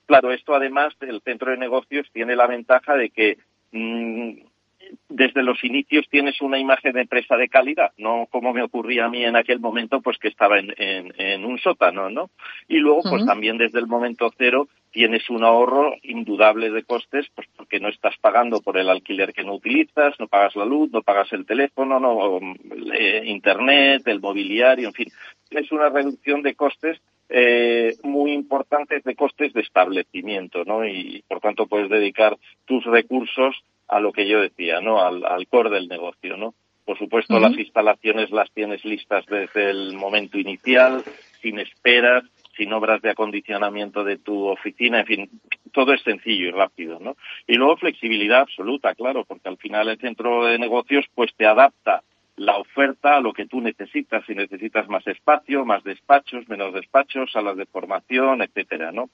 [0.06, 3.38] Claro, esto además el centro de negocios tiene la ventaja de que
[3.70, 4.32] mmm,
[5.08, 9.08] desde los inicios tienes una imagen de empresa de calidad, no como me ocurría a
[9.08, 12.30] mí en aquel momento, pues que estaba en, en, en un sótano, ¿no?
[12.68, 13.26] Y luego, pues uh -huh.
[13.26, 18.14] también desde el momento cero tienes un ahorro indudable de costes, pues porque no estás
[18.20, 21.98] pagando por el alquiler que no utilizas, no pagas la luz, no pagas el teléfono,
[21.98, 22.38] no
[22.94, 25.08] eh, internet, el mobiliario, en fin,
[25.50, 30.86] es una reducción de costes eh, muy importantes de costes de establecimiento, ¿no?
[30.86, 33.56] Y por tanto puedes dedicar tus recursos
[33.88, 35.00] a lo que yo decía, ¿no?
[35.00, 36.54] Al, al core del negocio, ¿no?
[36.84, 37.48] Por supuesto, uh -huh.
[37.48, 41.02] las instalaciones las tienes listas desde el momento inicial,
[41.40, 42.24] sin esperas,
[42.56, 45.30] sin obras de acondicionamiento de tu oficina, en fin,
[45.72, 47.16] todo es sencillo y rápido, ¿no?
[47.46, 52.02] Y luego flexibilidad absoluta, claro, porque al final el centro de negocios pues te adapta
[52.36, 57.30] la oferta a lo que tú necesitas, si necesitas más espacio, más despachos, menos despachos,
[57.32, 59.10] salas de formación, etcétera, ¿no?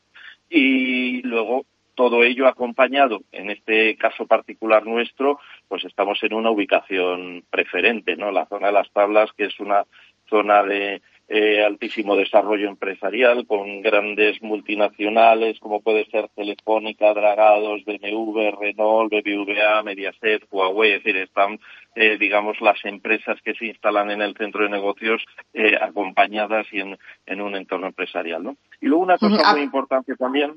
[0.48, 7.42] Y luego todo ello acompañado, en este caso particular nuestro, pues estamos en una ubicación
[7.50, 8.30] preferente, ¿no?
[8.30, 9.84] La zona de las tablas, que es una
[10.30, 18.50] zona de eh, altísimo desarrollo empresarial con grandes multinacionales como puede ser Telefónica, Dragados, BMW,
[18.58, 21.60] Renault, BBVA, Mediaset, Huawei, es decir, están,
[21.94, 26.80] eh, digamos, las empresas que se instalan en el centro de negocios eh, acompañadas y
[26.80, 28.56] en, en, un entorno empresarial, ¿no?
[28.80, 29.52] Y luego una cosa -huh.
[29.52, 30.54] muy importante también,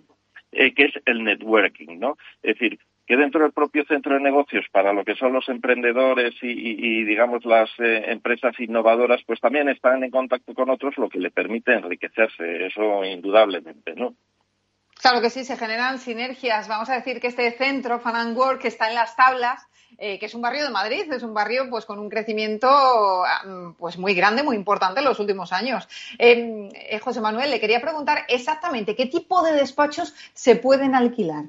[0.53, 2.17] eh, que es el networking, ¿no?
[2.43, 6.35] Es decir, que dentro del propio centro de negocios, para lo que son los emprendedores
[6.41, 11.19] y, digamos, las eh, empresas innovadoras, pues también están en contacto con otros, lo que
[11.19, 14.15] le permite enriquecerse, eso indudablemente, ¿no?
[15.01, 16.67] Claro que sí, se generan sinergias.
[16.67, 20.19] Vamos a decir que este centro, Fan and Work, que está en las tablas, eh,
[20.19, 22.69] que es un barrio de Madrid, es un barrio pues con un crecimiento
[23.77, 25.87] pues muy grande, muy importante en los últimos años.
[26.17, 31.45] Eh, eh, José Manuel, le quería preguntar exactamente qué tipo de despachos se pueden alquilar.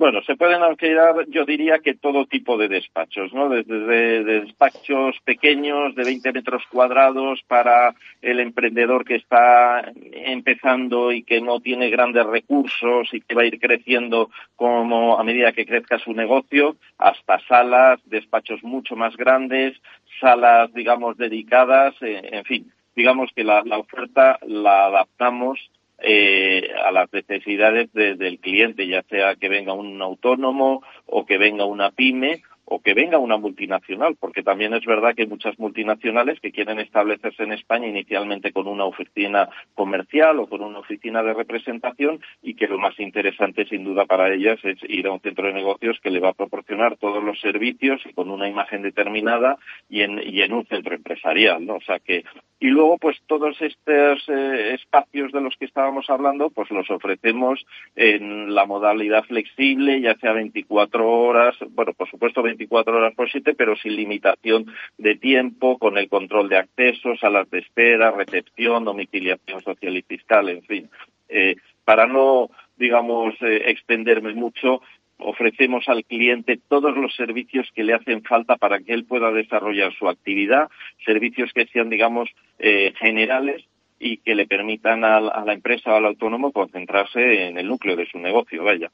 [0.00, 3.50] Bueno, se pueden alquilar, yo diría que todo tipo de despachos, ¿no?
[3.50, 11.12] Desde de, de despachos pequeños de 20 metros cuadrados para el emprendedor que está empezando
[11.12, 15.52] y que no tiene grandes recursos y que va a ir creciendo como a medida
[15.52, 19.76] que crezca su negocio, hasta salas, despachos mucho más grandes,
[20.18, 25.60] salas, digamos, dedicadas, eh, en fin, digamos que la, la oferta la adaptamos
[26.02, 31.38] eh, a las necesidades de, del cliente, ya sea que venga un autónomo o que
[31.38, 32.42] venga una pyme
[32.72, 36.78] o que venga una multinacional, porque también es verdad que hay muchas multinacionales que quieren
[36.78, 42.54] establecerse en España inicialmente con una oficina comercial o con una oficina de representación y
[42.54, 45.98] que lo más interesante sin duda para ellas es ir a un centro de negocios
[46.00, 49.58] que le va a proporcionar todos los servicios y con una imagen determinada
[49.88, 51.74] y en, un centro empresarial, ¿no?
[51.74, 52.24] O sea que
[52.62, 57.64] y luego, pues todos estos eh, espacios de los que estábamos hablando, pues los ofrecemos
[57.96, 63.30] en la modalidad flexible, ya sea 24 horas, bueno, por supuesto 24 24 horas por
[63.30, 64.66] 7, pero sin limitación
[64.98, 70.48] de tiempo, con el control de acceso, salas de espera, recepción, domiciliación social y fiscal,
[70.50, 70.90] en fin.
[71.28, 74.82] Eh, para no, digamos, eh, extenderme mucho,
[75.18, 79.92] ofrecemos al cliente todos los servicios que le hacen falta para que él pueda desarrollar
[79.94, 80.68] su actividad,
[81.04, 83.64] servicios que sean, digamos, eh, generales
[83.98, 88.06] y que le permitan a, la empresa o al autónomo concentrarse en el núcleo de
[88.06, 88.90] su negocio, vaya.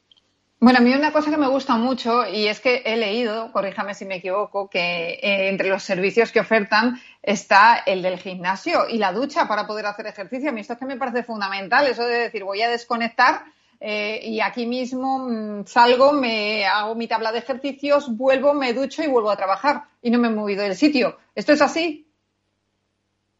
[0.59, 3.93] Bueno, a mí una cosa que me gusta mucho y es que he leído, corríjame
[3.93, 8.97] si me equivoco, que eh, entre los servicios que ofertan está el del gimnasio y
[8.97, 10.49] la ducha para poder hacer ejercicio.
[10.49, 13.45] A mí esto es que me parece fundamental, eso de decir voy a desconectar
[13.81, 19.03] eh, y aquí mismo mm, salgo, me hago mi tabla de ejercicios, vuelvo, me ducho
[19.03, 21.19] y vuelvo a trabajar y no me he movido del sitio.
[21.35, 22.07] ¿Esto es así?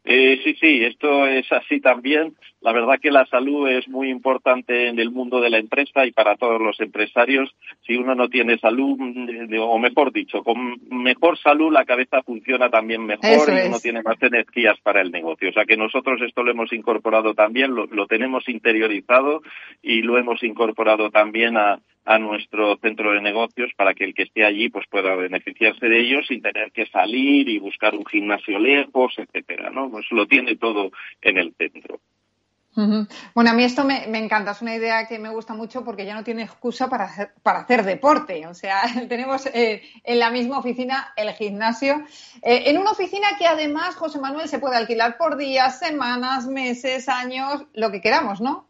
[0.03, 2.37] Eh, sí, sí, esto es así también.
[2.61, 6.11] La verdad que la salud es muy importante en el mundo de la empresa y
[6.11, 7.55] para todos los empresarios.
[7.85, 12.69] Si uno no tiene salud, mm, o mejor dicho, con mejor salud la cabeza funciona
[12.69, 15.49] también mejor y uno tiene más energías para el negocio.
[15.49, 19.41] O sea que nosotros esto lo hemos incorporado también, lo tenemos interiorizado
[19.81, 24.23] y lo hemos incorporado también a, a nuestro centro de negocios para que el que
[24.23, 28.57] esté allí pues pueda beneficiarse de ellos sin tener que salir y buscar un gimnasio
[28.59, 29.91] lejos, etcétera, ¿no?
[29.91, 30.91] Pues lo tiene todo
[31.21, 31.99] en el centro.
[33.33, 36.13] Bueno, a mí esto me, encanta, es una idea que me gusta mucho porque ya
[36.13, 38.45] no tiene excusa para hacer, para hacer deporte.
[38.45, 42.03] O sea, tenemos eh, en la misma oficina el gimnasio.
[42.43, 47.09] Eh, en una oficina que además, José Manuel, se puede alquilar por días, semanas, meses,
[47.09, 48.67] años, lo que queramos, ¿no?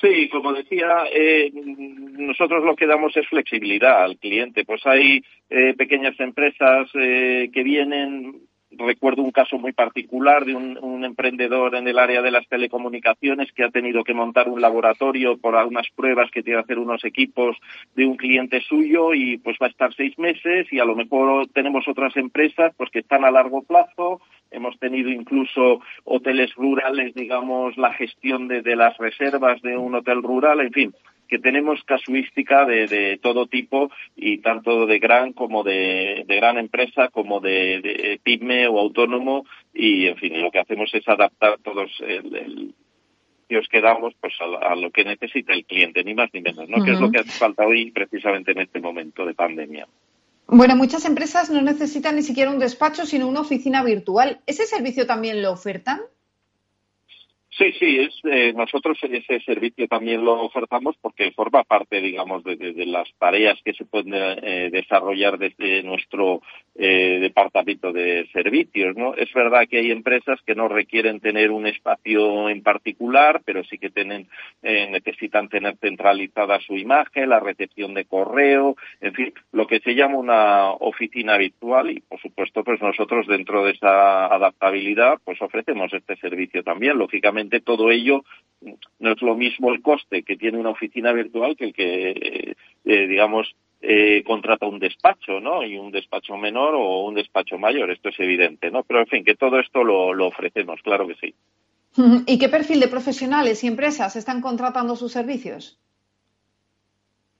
[0.00, 4.64] Sí, como decía, eh, nosotros lo que damos es flexibilidad al cliente.
[4.64, 8.42] Pues hay eh, pequeñas empresas eh, que vienen
[8.78, 13.64] recuerdo un caso muy particular de un, emprendedor en el área de las telecomunicaciones que
[13.64, 17.56] ha tenido que montar un laboratorio por algunas pruebas que tiene que hacer unos equipos
[17.94, 21.48] de un cliente suyo y pues va a estar seis meses y a lo mejor
[21.48, 24.20] tenemos otras empresas pues que están a largo plazo.
[24.50, 30.60] Hemos tenido incluso hoteles rurales, digamos, la gestión de, las reservas de un hotel rural,
[30.60, 30.94] en fin
[31.28, 37.40] que tenemos casuística de, todo tipo y tanto de gran como de, gran empresa como
[37.40, 42.74] de, pyme o autónomo y en fin lo que hacemos es adaptar todos el,
[43.48, 46.84] que os quedamos pues a, lo que necesita el cliente ni más ni menos no
[46.84, 49.86] que es lo que hace falta hoy precisamente en este momento de pandemia
[50.46, 54.40] bueno, muchas empresas no necesitan ni siquiera un despacho, sino una oficina virtual.
[54.46, 56.00] ¿Ese servicio también lo ofertan?
[57.56, 62.56] Sí, sí, es, eh, nosotros ese servicio también lo ofertamos porque forma parte, digamos, de,
[62.84, 66.42] las tareas que se pueden eh, desarrollar desde nuestro
[66.74, 69.14] eh, departamento de servicios, ¿no?
[69.14, 73.78] Es verdad que hay empresas que no requieren tener un espacio en particular, pero sí
[73.78, 74.26] que tienen,
[74.62, 80.18] necesitan tener centralizada su imagen, la recepción de correo, en fin, lo que se llama
[80.18, 86.16] una oficina virtual y, por supuesto, pues nosotros dentro de esa adaptabilidad, pues ofrecemos este
[86.16, 88.24] servicio también, lógicamente todo ello
[88.98, 93.06] no es lo mismo el coste que tiene una oficina virtual que el que, eh,
[93.06, 95.62] digamos, eh, contrata un despacho, ¿no?
[95.62, 98.82] Y un despacho menor o un despacho mayor, esto es evidente, ¿no?
[98.84, 101.34] Pero, en fin, que todo esto lo ofrecemos, claro que sí.
[102.26, 105.78] ¿Y qué perfil de profesionales y empresas están contratando sus servicios?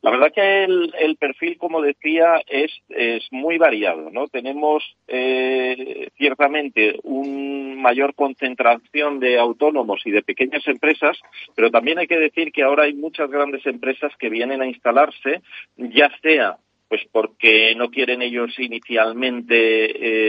[0.04, 4.28] La verdad que el, perfil, como decía, es, es, muy variado, ¿no?
[4.28, 11.18] Tenemos eh, ciertamente una mayor concentración de autónomos y de pequeñas empresas,
[11.56, 15.40] pero también hay que decir que ahora hay muchas grandes empresas que vienen a instalarse,
[15.78, 19.56] ya sea pues porque no quieren ellos inicialmente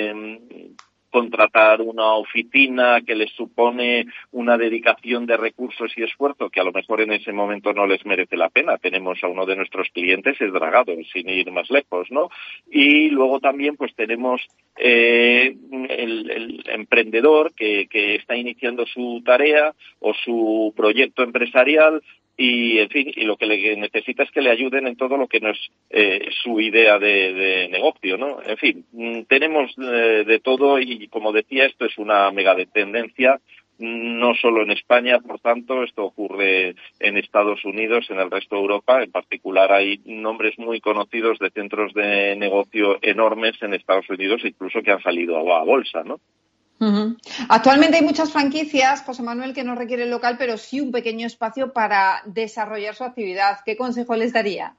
[0.08, 0.72] eh,
[1.16, 6.74] contratar una oficina que les supone una dedicación de recursos y esfuerzo que a lo
[6.74, 8.78] mejor en ese momento no les merece la pena.
[8.78, 12.28] Tenemos a uno de nuestros clientes, es Dragado, sin ir más lejos, ¿no?
[12.70, 14.42] Y luego también pues tenemos
[14.76, 15.56] eh,
[15.88, 22.02] el, emprendedor que, que está iniciando su tarea o su proyecto empresarial
[22.38, 25.28] y en fin y lo que le necesita es que le ayuden en todo lo
[25.28, 25.60] que no es
[25.90, 31.32] eh, su idea de, negocio no en fin mm, tenemos eh, de todo y como
[31.32, 33.40] decía esto es una mega tendencia
[33.78, 38.62] no solo en España, por tanto, esto ocurre en Estados Unidos, en el resto de
[38.62, 44.42] Europa, en particular hay nombres muy conocidos de centros de negocio enormes en Estados Unidos,
[44.46, 46.20] incluso que han salido a bolsa, ¿no?
[47.50, 51.72] Actualmente hay muchas franquicias, José Manuel, que no requieren local, pero sí un pequeño espacio
[51.74, 53.60] para desarrollar su actividad.
[53.66, 54.76] ¿Qué consejo les daría?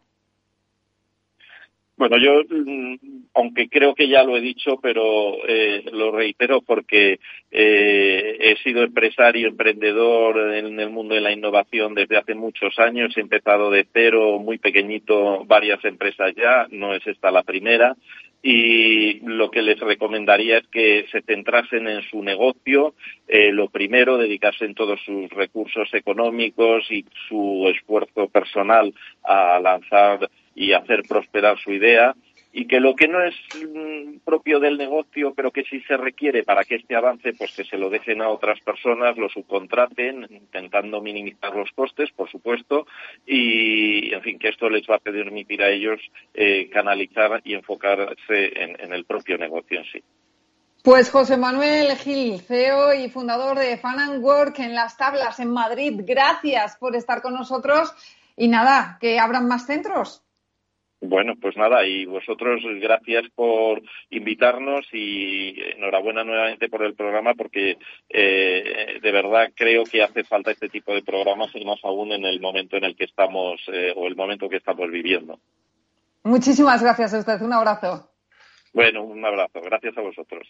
[1.96, 2.96] Bueno, yo, mm,
[3.32, 7.20] aunque creo que ya lo he dicho, pero eh, lo reitero porque
[7.50, 13.16] eh, he sido empresario, emprendedor en el mundo de la innovación desde hace muchos años.
[13.16, 16.66] He empezado de cero, muy pequeñito, varias empresas ya.
[16.70, 17.96] No es esta la primera
[18.42, 22.94] y lo que les recomendaría es que se centrasen en su negocio,
[23.26, 30.30] eh, lo primero, dedicarse en todos sus recursos económicos y su esfuerzo personal a lanzar
[30.54, 32.14] y hacer prosperar su idea
[32.58, 36.42] y que lo que no es mm, propio del negocio, pero que sí se requiere
[36.42, 41.02] para que este avance, pues que se lo dejen a otras personas, lo subcontraten, intentando
[41.02, 42.86] minimizar los costes, por supuesto,
[43.26, 46.00] y, en fin, que esto les va a permitir a ellos
[46.32, 50.02] eh, canalizar y enfocarse en, en el propio negocio en sí.
[50.82, 55.50] Pues José Manuel Gil, CEO y fundador de Fan and Work en las tablas en
[55.50, 57.92] Madrid, gracias por estar con nosotros
[58.34, 60.22] y nada, que abran más centros.
[61.00, 67.76] Bueno, pues nada, y vosotros gracias por invitarnos y enhorabuena nuevamente por el programa porque
[68.08, 72.24] eh, de verdad creo que hace falta este tipo de programas y más aún en
[72.24, 75.38] el momento en el que estamos eh, o el momento que estamos viviendo.
[76.24, 78.10] Muchísimas gracias a usted, un abrazo.
[78.72, 80.48] Bueno, un abrazo, gracias a vosotros.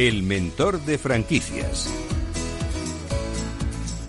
[0.00, 1.92] El mentor de franquicias.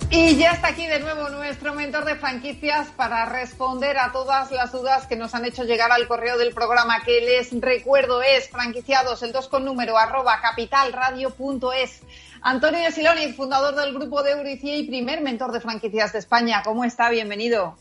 [0.10, 4.72] Y ya está aquí de nuevo nuestro mentor de franquicias para responder a todas las
[4.72, 9.22] dudas que nos han hecho llegar al correo del programa, que les recuerdo es franquiciados,
[9.22, 12.04] el 2 con número, arroba capitalradio.es.
[12.42, 16.62] Antonio Siloni, fundador del grupo de Euricie y primer mentor de franquicias de España.
[16.64, 17.10] ¿Cómo está?
[17.10, 17.76] Bienvenido.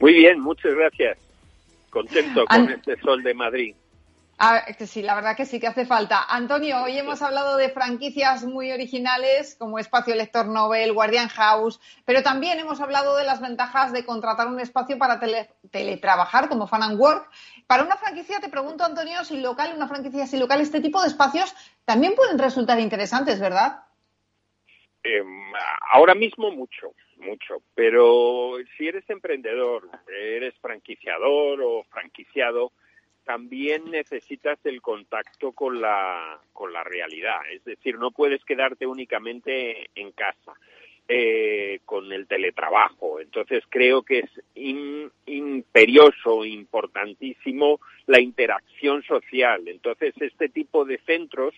[0.00, 1.16] Muy bien, muchas gracias.
[1.88, 3.74] Contento con este sol de Madrid.
[4.44, 6.24] Ah, sí, la verdad que sí que hace falta.
[6.28, 12.24] Antonio, hoy hemos hablado de franquicias muy originales como Espacio Lector Nobel, Guardian House, pero
[12.24, 15.20] también hemos hablado de las ventajas de contratar un espacio para
[15.70, 17.30] teletrabajar como Fan and Work.
[17.68, 21.06] Para una franquicia, te pregunto, Antonio, si local, una franquicia si local, este tipo de
[21.06, 23.84] espacios también pueden resultar interesantes, ¿verdad?
[25.04, 25.52] Em,
[25.92, 27.62] ahora mismo mucho, mucho.
[27.76, 32.72] Pero si eres emprendedor, eres franquiciador o franquiciado,
[33.24, 37.40] también necesitas el contacto con la, con la realidad.
[37.52, 40.52] Es decir, no puedes quedarte únicamente en casa.
[41.08, 43.20] Eh, con el teletrabajo.
[43.20, 44.30] Entonces creo que es
[45.26, 49.66] imperioso, importantísimo la interacción social.
[49.66, 51.54] Entonces este tipo de centros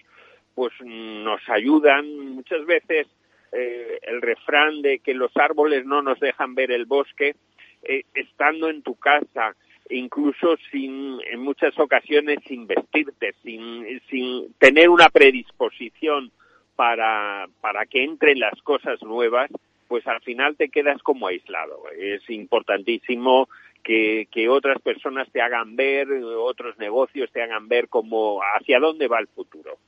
[0.54, 3.06] pues nos ayudan muchas veces
[3.52, 7.36] eh, el refrán de que los árboles no nos dejan ver el bosque,
[7.82, 9.54] eh, estando en tu casa,
[9.90, 16.30] incluso sin, en muchas ocasiones sin vestirte, sin, sin tener una predisposición
[16.76, 19.50] para, para que entren las cosas nuevas,
[19.88, 21.82] pues al final te quedas como aislado.
[21.96, 23.48] Es importantísimo
[23.82, 26.08] que, que otras personas te hagan ver,
[26.38, 29.78] otros negocios te hagan ver como hacia dónde va el futuro.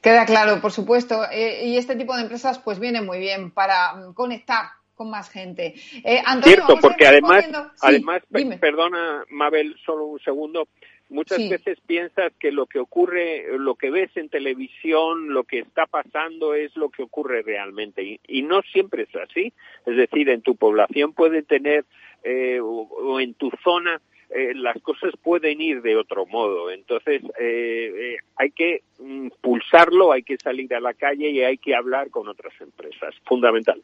[0.00, 1.24] Queda claro, por supuesto.
[1.32, 4.66] Eh, y este tipo de empresas pues viene muy bien para conectar
[4.98, 5.74] con más gente.
[6.04, 7.48] Eh, Cierto, porque además,
[7.80, 8.22] además
[8.60, 10.66] perdona Mabel, solo un segundo,
[11.08, 15.86] muchas veces piensas que lo que ocurre, lo que ves en televisión, lo que está
[15.86, 19.52] pasando es lo que ocurre realmente y, no siempre es así.
[19.86, 21.84] Es decir, en tu población puede tener
[22.24, 26.70] eh, o, en tu zona eh, las cosas pueden ir de otro modo.
[26.70, 32.10] Entonces, eh, hay que impulsarlo, hay que salir a la calle y hay que hablar
[32.10, 33.14] con otras empresas.
[33.24, 33.80] Fundamental.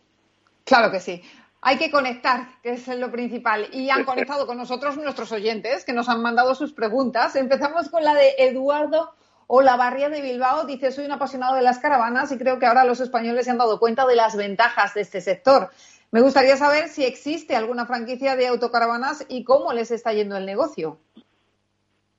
[0.64, 1.22] Claro que sí.
[1.60, 3.68] Hay que conectar, que es lo principal.
[3.72, 7.36] Y han conectado con nosotros nuestros oyentes que nos han mandado sus preguntas.
[7.36, 9.14] Empezamos con la de Eduardo
[9.46, 10.64] Olavarría de Bilbao.
[10.66, 13.58] Dice, soy un apasionado de las caravanas y creo que ahora los españoles se han
[13.58, 15.70] dado cuenta de las ventajas de este sector.
[16.10, 20.46] Me gustaría saber si existe alguna franquicia de autocaravanas y cómo les está yendo el
[20.46, 20.98] negocio.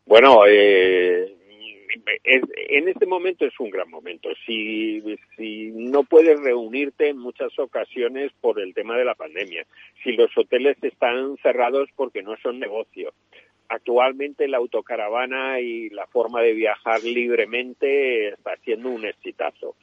[0.05, 1.34] Bueno, eh,
[2.23, 4.29] en este momento es un gran momento.
[4.45, 5.01] Si,
[5.37, 9.65] si no puedes reunirte en muchas ocasiones por el tema de la pandemia,
[10.03, 13.13] si los hoteles están cerrados porque no son negocio,
[13.69, 19.75] actualmente la autocaravana y la forma de viajar libremente está siendo un exitazo.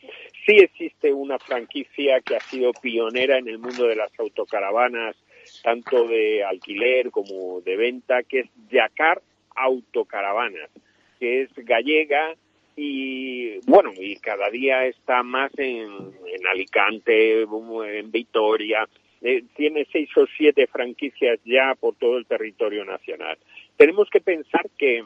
[0.46, 5.16] Sí existe una franquicia que ha sido pionera en el mundo de las autocaravanas,
[5.62, 9.20] tanto de alquiler como de venta, que es Yacar
[9.54, 10.70] Autocaravanas
[11.22, 12.34] que es gallega
[12.74, 18.88] y bueno, y cada día está más en, en Alicante, en Vitoria,
[19.20, 23.38] eh, tiene seis o siete franquicias ya por todo el territorio nacional.
[23.76, 25.04] Tenemos que pensar que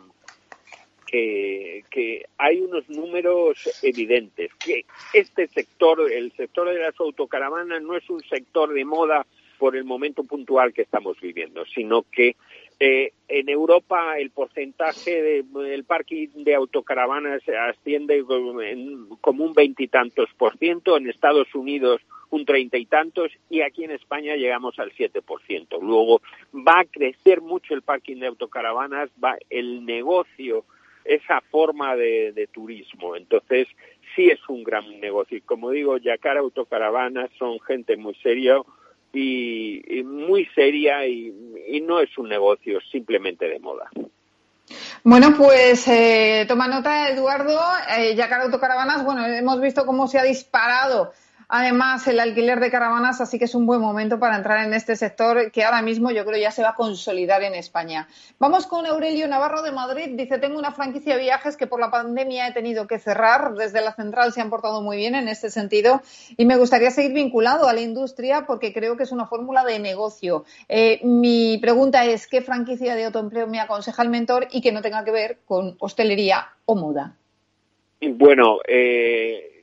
[1.07, 7.95] que, que hay unos números evidentes, que este sector, el sector de las autocaravanas, no
[7.95, 9.27] es un sector de moda
[9.59, 12.37] por el momento puntual que estamos viviendo, sino que
[12.79, 18.23] eh, en Europa el porcentaje del parking de autocaravanas asciende
[19.21, 23.93] como un veintitantos por ciento, en Estados Unidos un treinta y tantos y aquí en
[23.93, 25.81] España llegamos al siete por ciento.
[25.81, 26.21] Luego
[26.55, 30.65] va a crecer mucho el parking de autocaravanas, va el negocio,
[31.05, 33.17] esa forma de, turismo.
[33.17, 33.69] Entonces
[34.15, 35.39] sí es un gran negocio.
[35.39, 38.61] Y como digo, Yacar Autocaravanas son gente muy seria
[39.17, 41.33] y, muy seria y,
[41.83, 43.89] no es un negocio simplemente de moda.
[45.05, 47.61] Bueno, pues eh, toma nota, Eduardo.
[47.97, 51.13] Eh, Yacar Autocaravanas, bueno, hemos visto cómo se ha disparado
[51.49, 54.97] Además, el alquiler de caravanas, así que es un buen momento para entrar en este
[54.97, 58.09] sector que ahora mismo yo creo ya se va a consolidar en España.
[58.41, 60.11] Vamos con Aurelio Navarro de Madrid.
[60.15, 63.55] Dice, tengo una franquicia de viajes que por la pandemia he tenido que cerrar.
[63.55, 66.03] Desde la central se han portado muy bien en este sentido
[66.37, 69.79] y me gustaría seguir vinculado a la industria porque creo que es una fórmula de
[69.79, 70.45] negocio.
[70.69, 74.83] Eh, mi pregunta es, ¿qué franquicia de autoempleo me aconseja el mentor y que no
[74.83, 77.17] tenga que ver con hostelería o moda?
[78.01, 79.56] Bueno, eh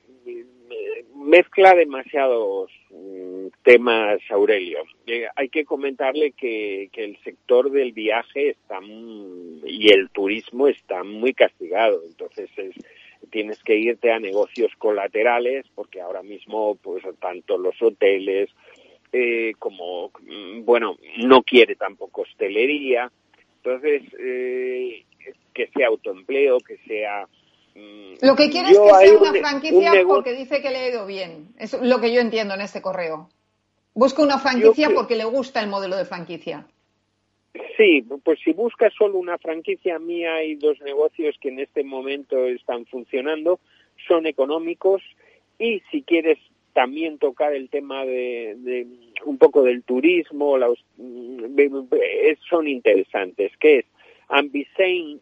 [1.23, 4.83] mezcla demasiados mm, temas, Aurelio.
[5.07, 11.33] Eh, hay que comentarle que, el sector del viaje está y el turismo está muy
[11.33, 12.01] castigado.
[12.07, 12.49] Entonces
[13.29, 18.49] tienes que irte a negocios colaterales porque ahora mismo, pues tanto los hoteles
[19.11, 23.11] eh, como, mm, bueno, no quiere tampoco hostelería.
[23.57, 25.03] Entonces, eh,
[25.53, 27.27] que sea autoempleo, que sea
[27.75, 31.49] lo que quiere es que sea una franquicia porque dice que le ha ido bien.
[31.57, 33.29] Es lo que yo entiendo en este correo.
[33.93, 36.65] Busca una franquicia porque le gusta el modelo de franquicia.
[37.77, 42.45] Sí, pues si buscas solo una franquicia, mía hay dos negocios que en este momento
[42.47, 43.59] están funcionando,
[44.07, 45.01] son económicos
[45.59, 46.39] y si quieres
[46.73, 48.87] también tocar el tema de,
[49.25, 50.57] un poco del turismo,
[50.97, 51.59] mm,
[52.49, 53.85] son interesantes, que es
[54.29, 55.21] Ambisein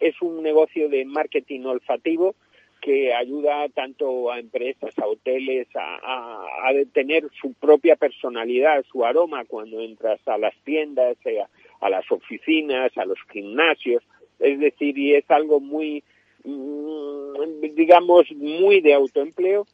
[0.00, 2.34] es un negocio de marketing olfativo
[2.82, 9.80] que ayuda tanto a empresas, a hoteles, a, tener su propia personalidad, su aroma cuando
[9.80, 11.38] entras a las tiendas, eh,
[11.80, 14.02] a, las oficinas, a los gimnasios.
[14.40, 16.02] Es decir, y es algo muy,
[16.42, 19.64] mm, digamos, muy de autoempleo.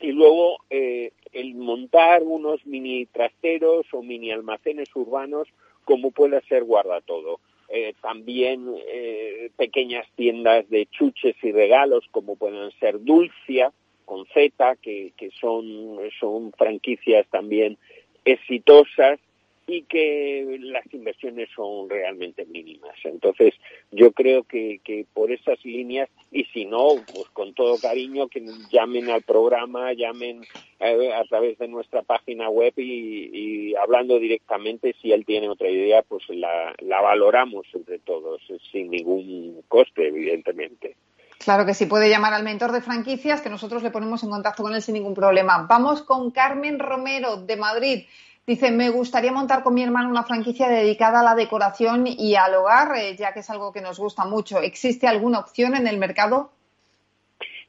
[0.00, 5.48] Y luego eh, el montar unos mini trasteros o mini almacenes urbanos
[5.84, 7.40] como pueda ser guarda todo.
[7.74, 13.72] Eh, también eh, pequeñas tiendas de chuches y regalos como pueden ser Dulcia
[14.04, 17.78] con Z, que, que son, son franquicias también
[18.26, 19.18] exitosas
[19.66, 22.94] y que las inversiones son realmente mínimas.
[23.04, 23.54] Entonces,
[23.90, 28.44] yo creo que, que por esas líneas, y si no, pues con todo cariño, que
[28.70, 30.42] llamen al programa, llamen
[30.80, 36.02] eh, a través de nuestra página web y, hablando directamente, si él tiene otra idea,
[36.02, 38.40] pues la, la valoramos entre todos,
[38.70, 40.96] sin ningún coste, evidentemente.
[41.38, 44.62] Claro que sí, puede llamar al mentor de franquicias, que nosotros le ponemos en contacto
[44.62, 45.66] con él sin ningún problema.
[45.68, 48.04] Vamos con Carmen Romero, de Madrid.
[48.44, 52.54] Dice, me gustaría montar con mi hermano una franquicia dedicada a la decoración y al
[52.56, 54.60] hogar, eh, ya que es algo que nos gusta mucho.
[54.60, 56.50] ¿Existe alguna opción en el mercado?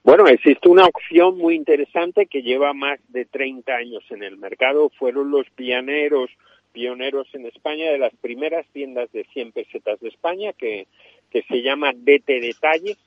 [0.03, 4.89] Bueno, existe una opción muy interesante que lleva más de 30 años en el mercado.
[4.97, 6.31] Fueron los pioneros,
[6.71, 10.87] pioneros en España de las primeras tiendas de 100 pesetas de España, que,
[11.29, 12.97] que se llama DT Detalles.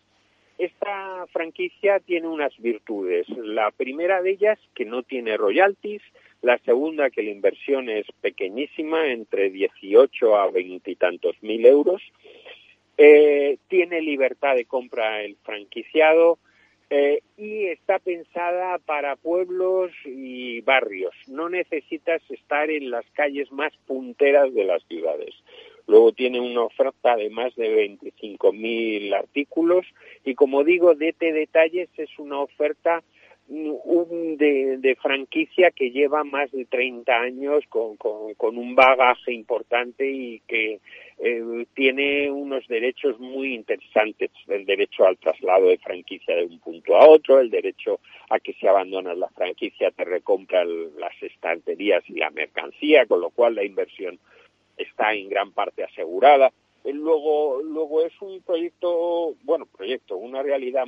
[0.57, 3.29] Esta franquicia tiene unas virtudes.
[3.29, 6.01] La primera de ellas, que no tiene royalties,
[6.43, 12.03] la segunda, que la inversión es pequeñísima, entre 18 a 20 y tantos mil euros.
[12.99, 16.39] Eh, tiene libertad de compra el franquiciado
[16.89, 21.15] eh, y está pensada para pueblos y barrios.
[21.27, 25.35] No necesitas estar en las calles más punteras de las ciudades.
[25.89, 29.87] Luego tiene una oferta de más de 25.000 artículos
[30.25, 33.03] y como digo, DT Detalles es una oferta
[33.49, 40.41] un de, franquicia que lleva más de 30 años con, con, un bagaje importante y
[40.49, 40.81] que
[41.19, 46.97] eh, tiene unos derechos muy interesantes, el derecho al traslado de franquicia de un punto
[46.97, 50.69] a otro, el derecho a que si abandonas la franquicia te recompran
[50.99, 54.19] las estanterías y la mercancía, con lo cual la inversión
[54.77, 56.53] está en gran parte asegurada.
[56.93, 60.85] Luego, luego es un proyecto, bueno, proyecto, una realidad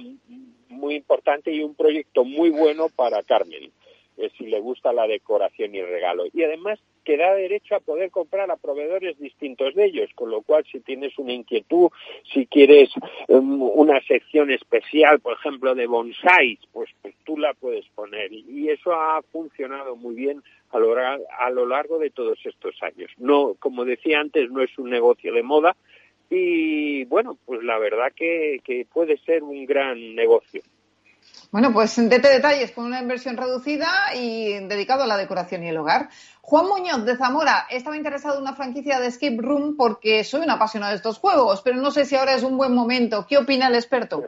[0.69, 3.73] muy importante y un proyecto muy bueno para Carmen.
[4.19, 6.25] eh, si le gusta la decoración y el regalo.
[6.33, 6.79] Y además
[7.09, 10.81] que da derecho a poder comprar a proveedores distintos de ellos, con lo cual si
[10.81, 11.89] tienes una inquietud,
[12.31, 12.91] si quieres
[13.29, 18.31] um, una sección especial, por ejemplo, de bonsáis, pues, pues tú la puedes poner.
[18.31, 23.11] Y eso ha funcionado muy bien a lo, a lo largo de todos estos años.
[23.17, 25.75] No, como decía antes, no es un negocio de moda
[26.29, 30.61] y bueno, pues la verdad que, que puede ser un gran negocio.
[31.51, 35.79] Bueno, pues dete detalles con una inversión reducida y dedicado a la decoración y el
[35.79, 36.11] hogar.
[36.43, 40.51] Juan Muñoz de Zamora estaba interesado en una franquicia de Escape Room porque soy un
[40.51, 43.27] apasionado de estos juegos, pero no sé si ahora es un buen momento.
[43.27, 44.25] ¿Qué opina el experto?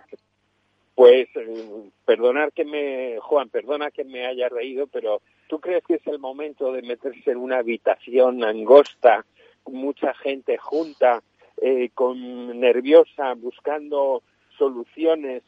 [0.95, 5.95] Pues eh, perdonar que me, Juan, perdona que me haya reído, pero ¿tú crees que
[5.95, 9.25] es el momento de meterse en una habitación angosta,
[9.67, 11.23] mucha gente junta,
[11.61, 14.23] eh, con nerviosa, buscando
[14.59, 15.43] soluciones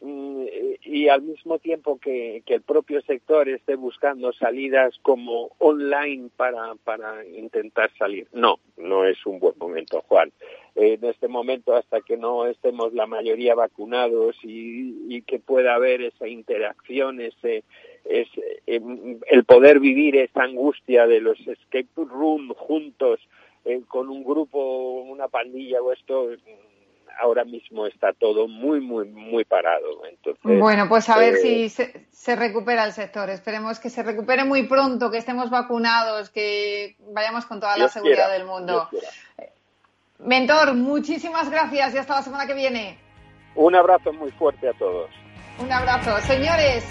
[0.00, 7.26] y al mismo tiempo que, el propio sector esté buscando salidas como online para, para
[7.26, 8.26] intentar salir.
[8.32, 10.32] No, no es un buen momento, Juan.
[10.74, 16.28] En este momento, hasta que no estemos la mayoría vacunados y, que pueda haber esa
[16.28, 17.64] interacción, ese,
[18.66, 23.20] em, el poder vivir esa angustia de los escape room juntos,
[23.64, 26.30] eh, con un grupo, una pandilla o esto,
[27.18, 30.04] ahora mismo está todo muy, muy, muy parado.
[30.08, 33.28] Entonces, bueno, pues a ver eh, si se, recupera el sector.
[33.30, 38.30] Esperemos que se recupere muy pronto, que estemos vacunados, que vayamos con toda la seguridad
[38.30, 38.88] del mundo.
[40.18, 42.98] Mentor, muchísimas gracias y hasta la semana que viene.
[43.54, 45.10] Un abrazo muy fuerte a todos.
[45.60, 46.18] Un abrazo.
[46.20, 46.84] Señores,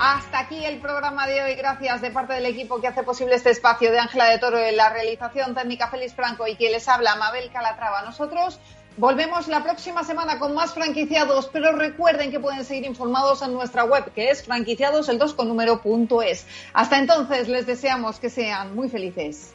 [0.00, 1.54] hasta aquí el programa de hoy.
[1.54, 4.76] Gracias de parte del equipo que hace posible este espacio de Ángela de Toro en
[4.76, 8.02] la realización técnica Félix Franco y que les habla Mabel Calatrava.
[8.02, 8.60] Nosotros
[8.98, 13.84] Volvemos la próxima semana con más franquiciados, pero recuerden que pueden seguir informados en nuestra
[13.84, 16.44] web, que es franquiciadosel2 con número punto es.
[16.72, 19.54] Hasta entonces, les deseamos que sean muy felices.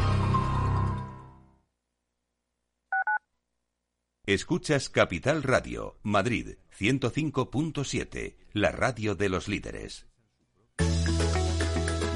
[4.27, 10.05] Escuchas Capital Radio, Madrid 105.7, la radio de los líderes.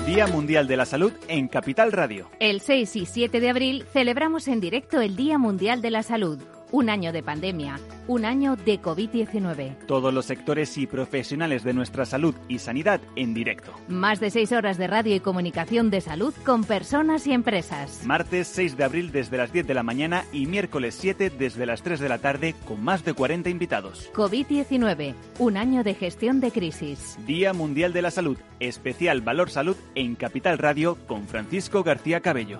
[0.05, 2.29] Día Mundial de la Salud en Capital Radio.
[2.39, 6.39] El 6 y 7 de abril celebramos en directo el Día Mundial de la Salud
[6.75, 9.77] un año de pandemia, un año de COVID-19.
[9.87, 13.71] Todos los sectores y profesionales de nuestra salud y sanidad en directo.
[13.87, 18.01] Más de seis horas de radio y comunicación de salud con personas y empresas.
[18.05, 21.81] Martes 6 de abril desde las 10 de la mañana y miércoles 7 desde las
[21.81, 24.11] 3 de la tarde con más de 40 invitados.
[24.13, 27.17] COVID-19, un año de gestión de crisis.
[27.25, 32.59] Día Mundial de la Salud, especial Valor Salud en Capital Radio con Francisco García Cabello.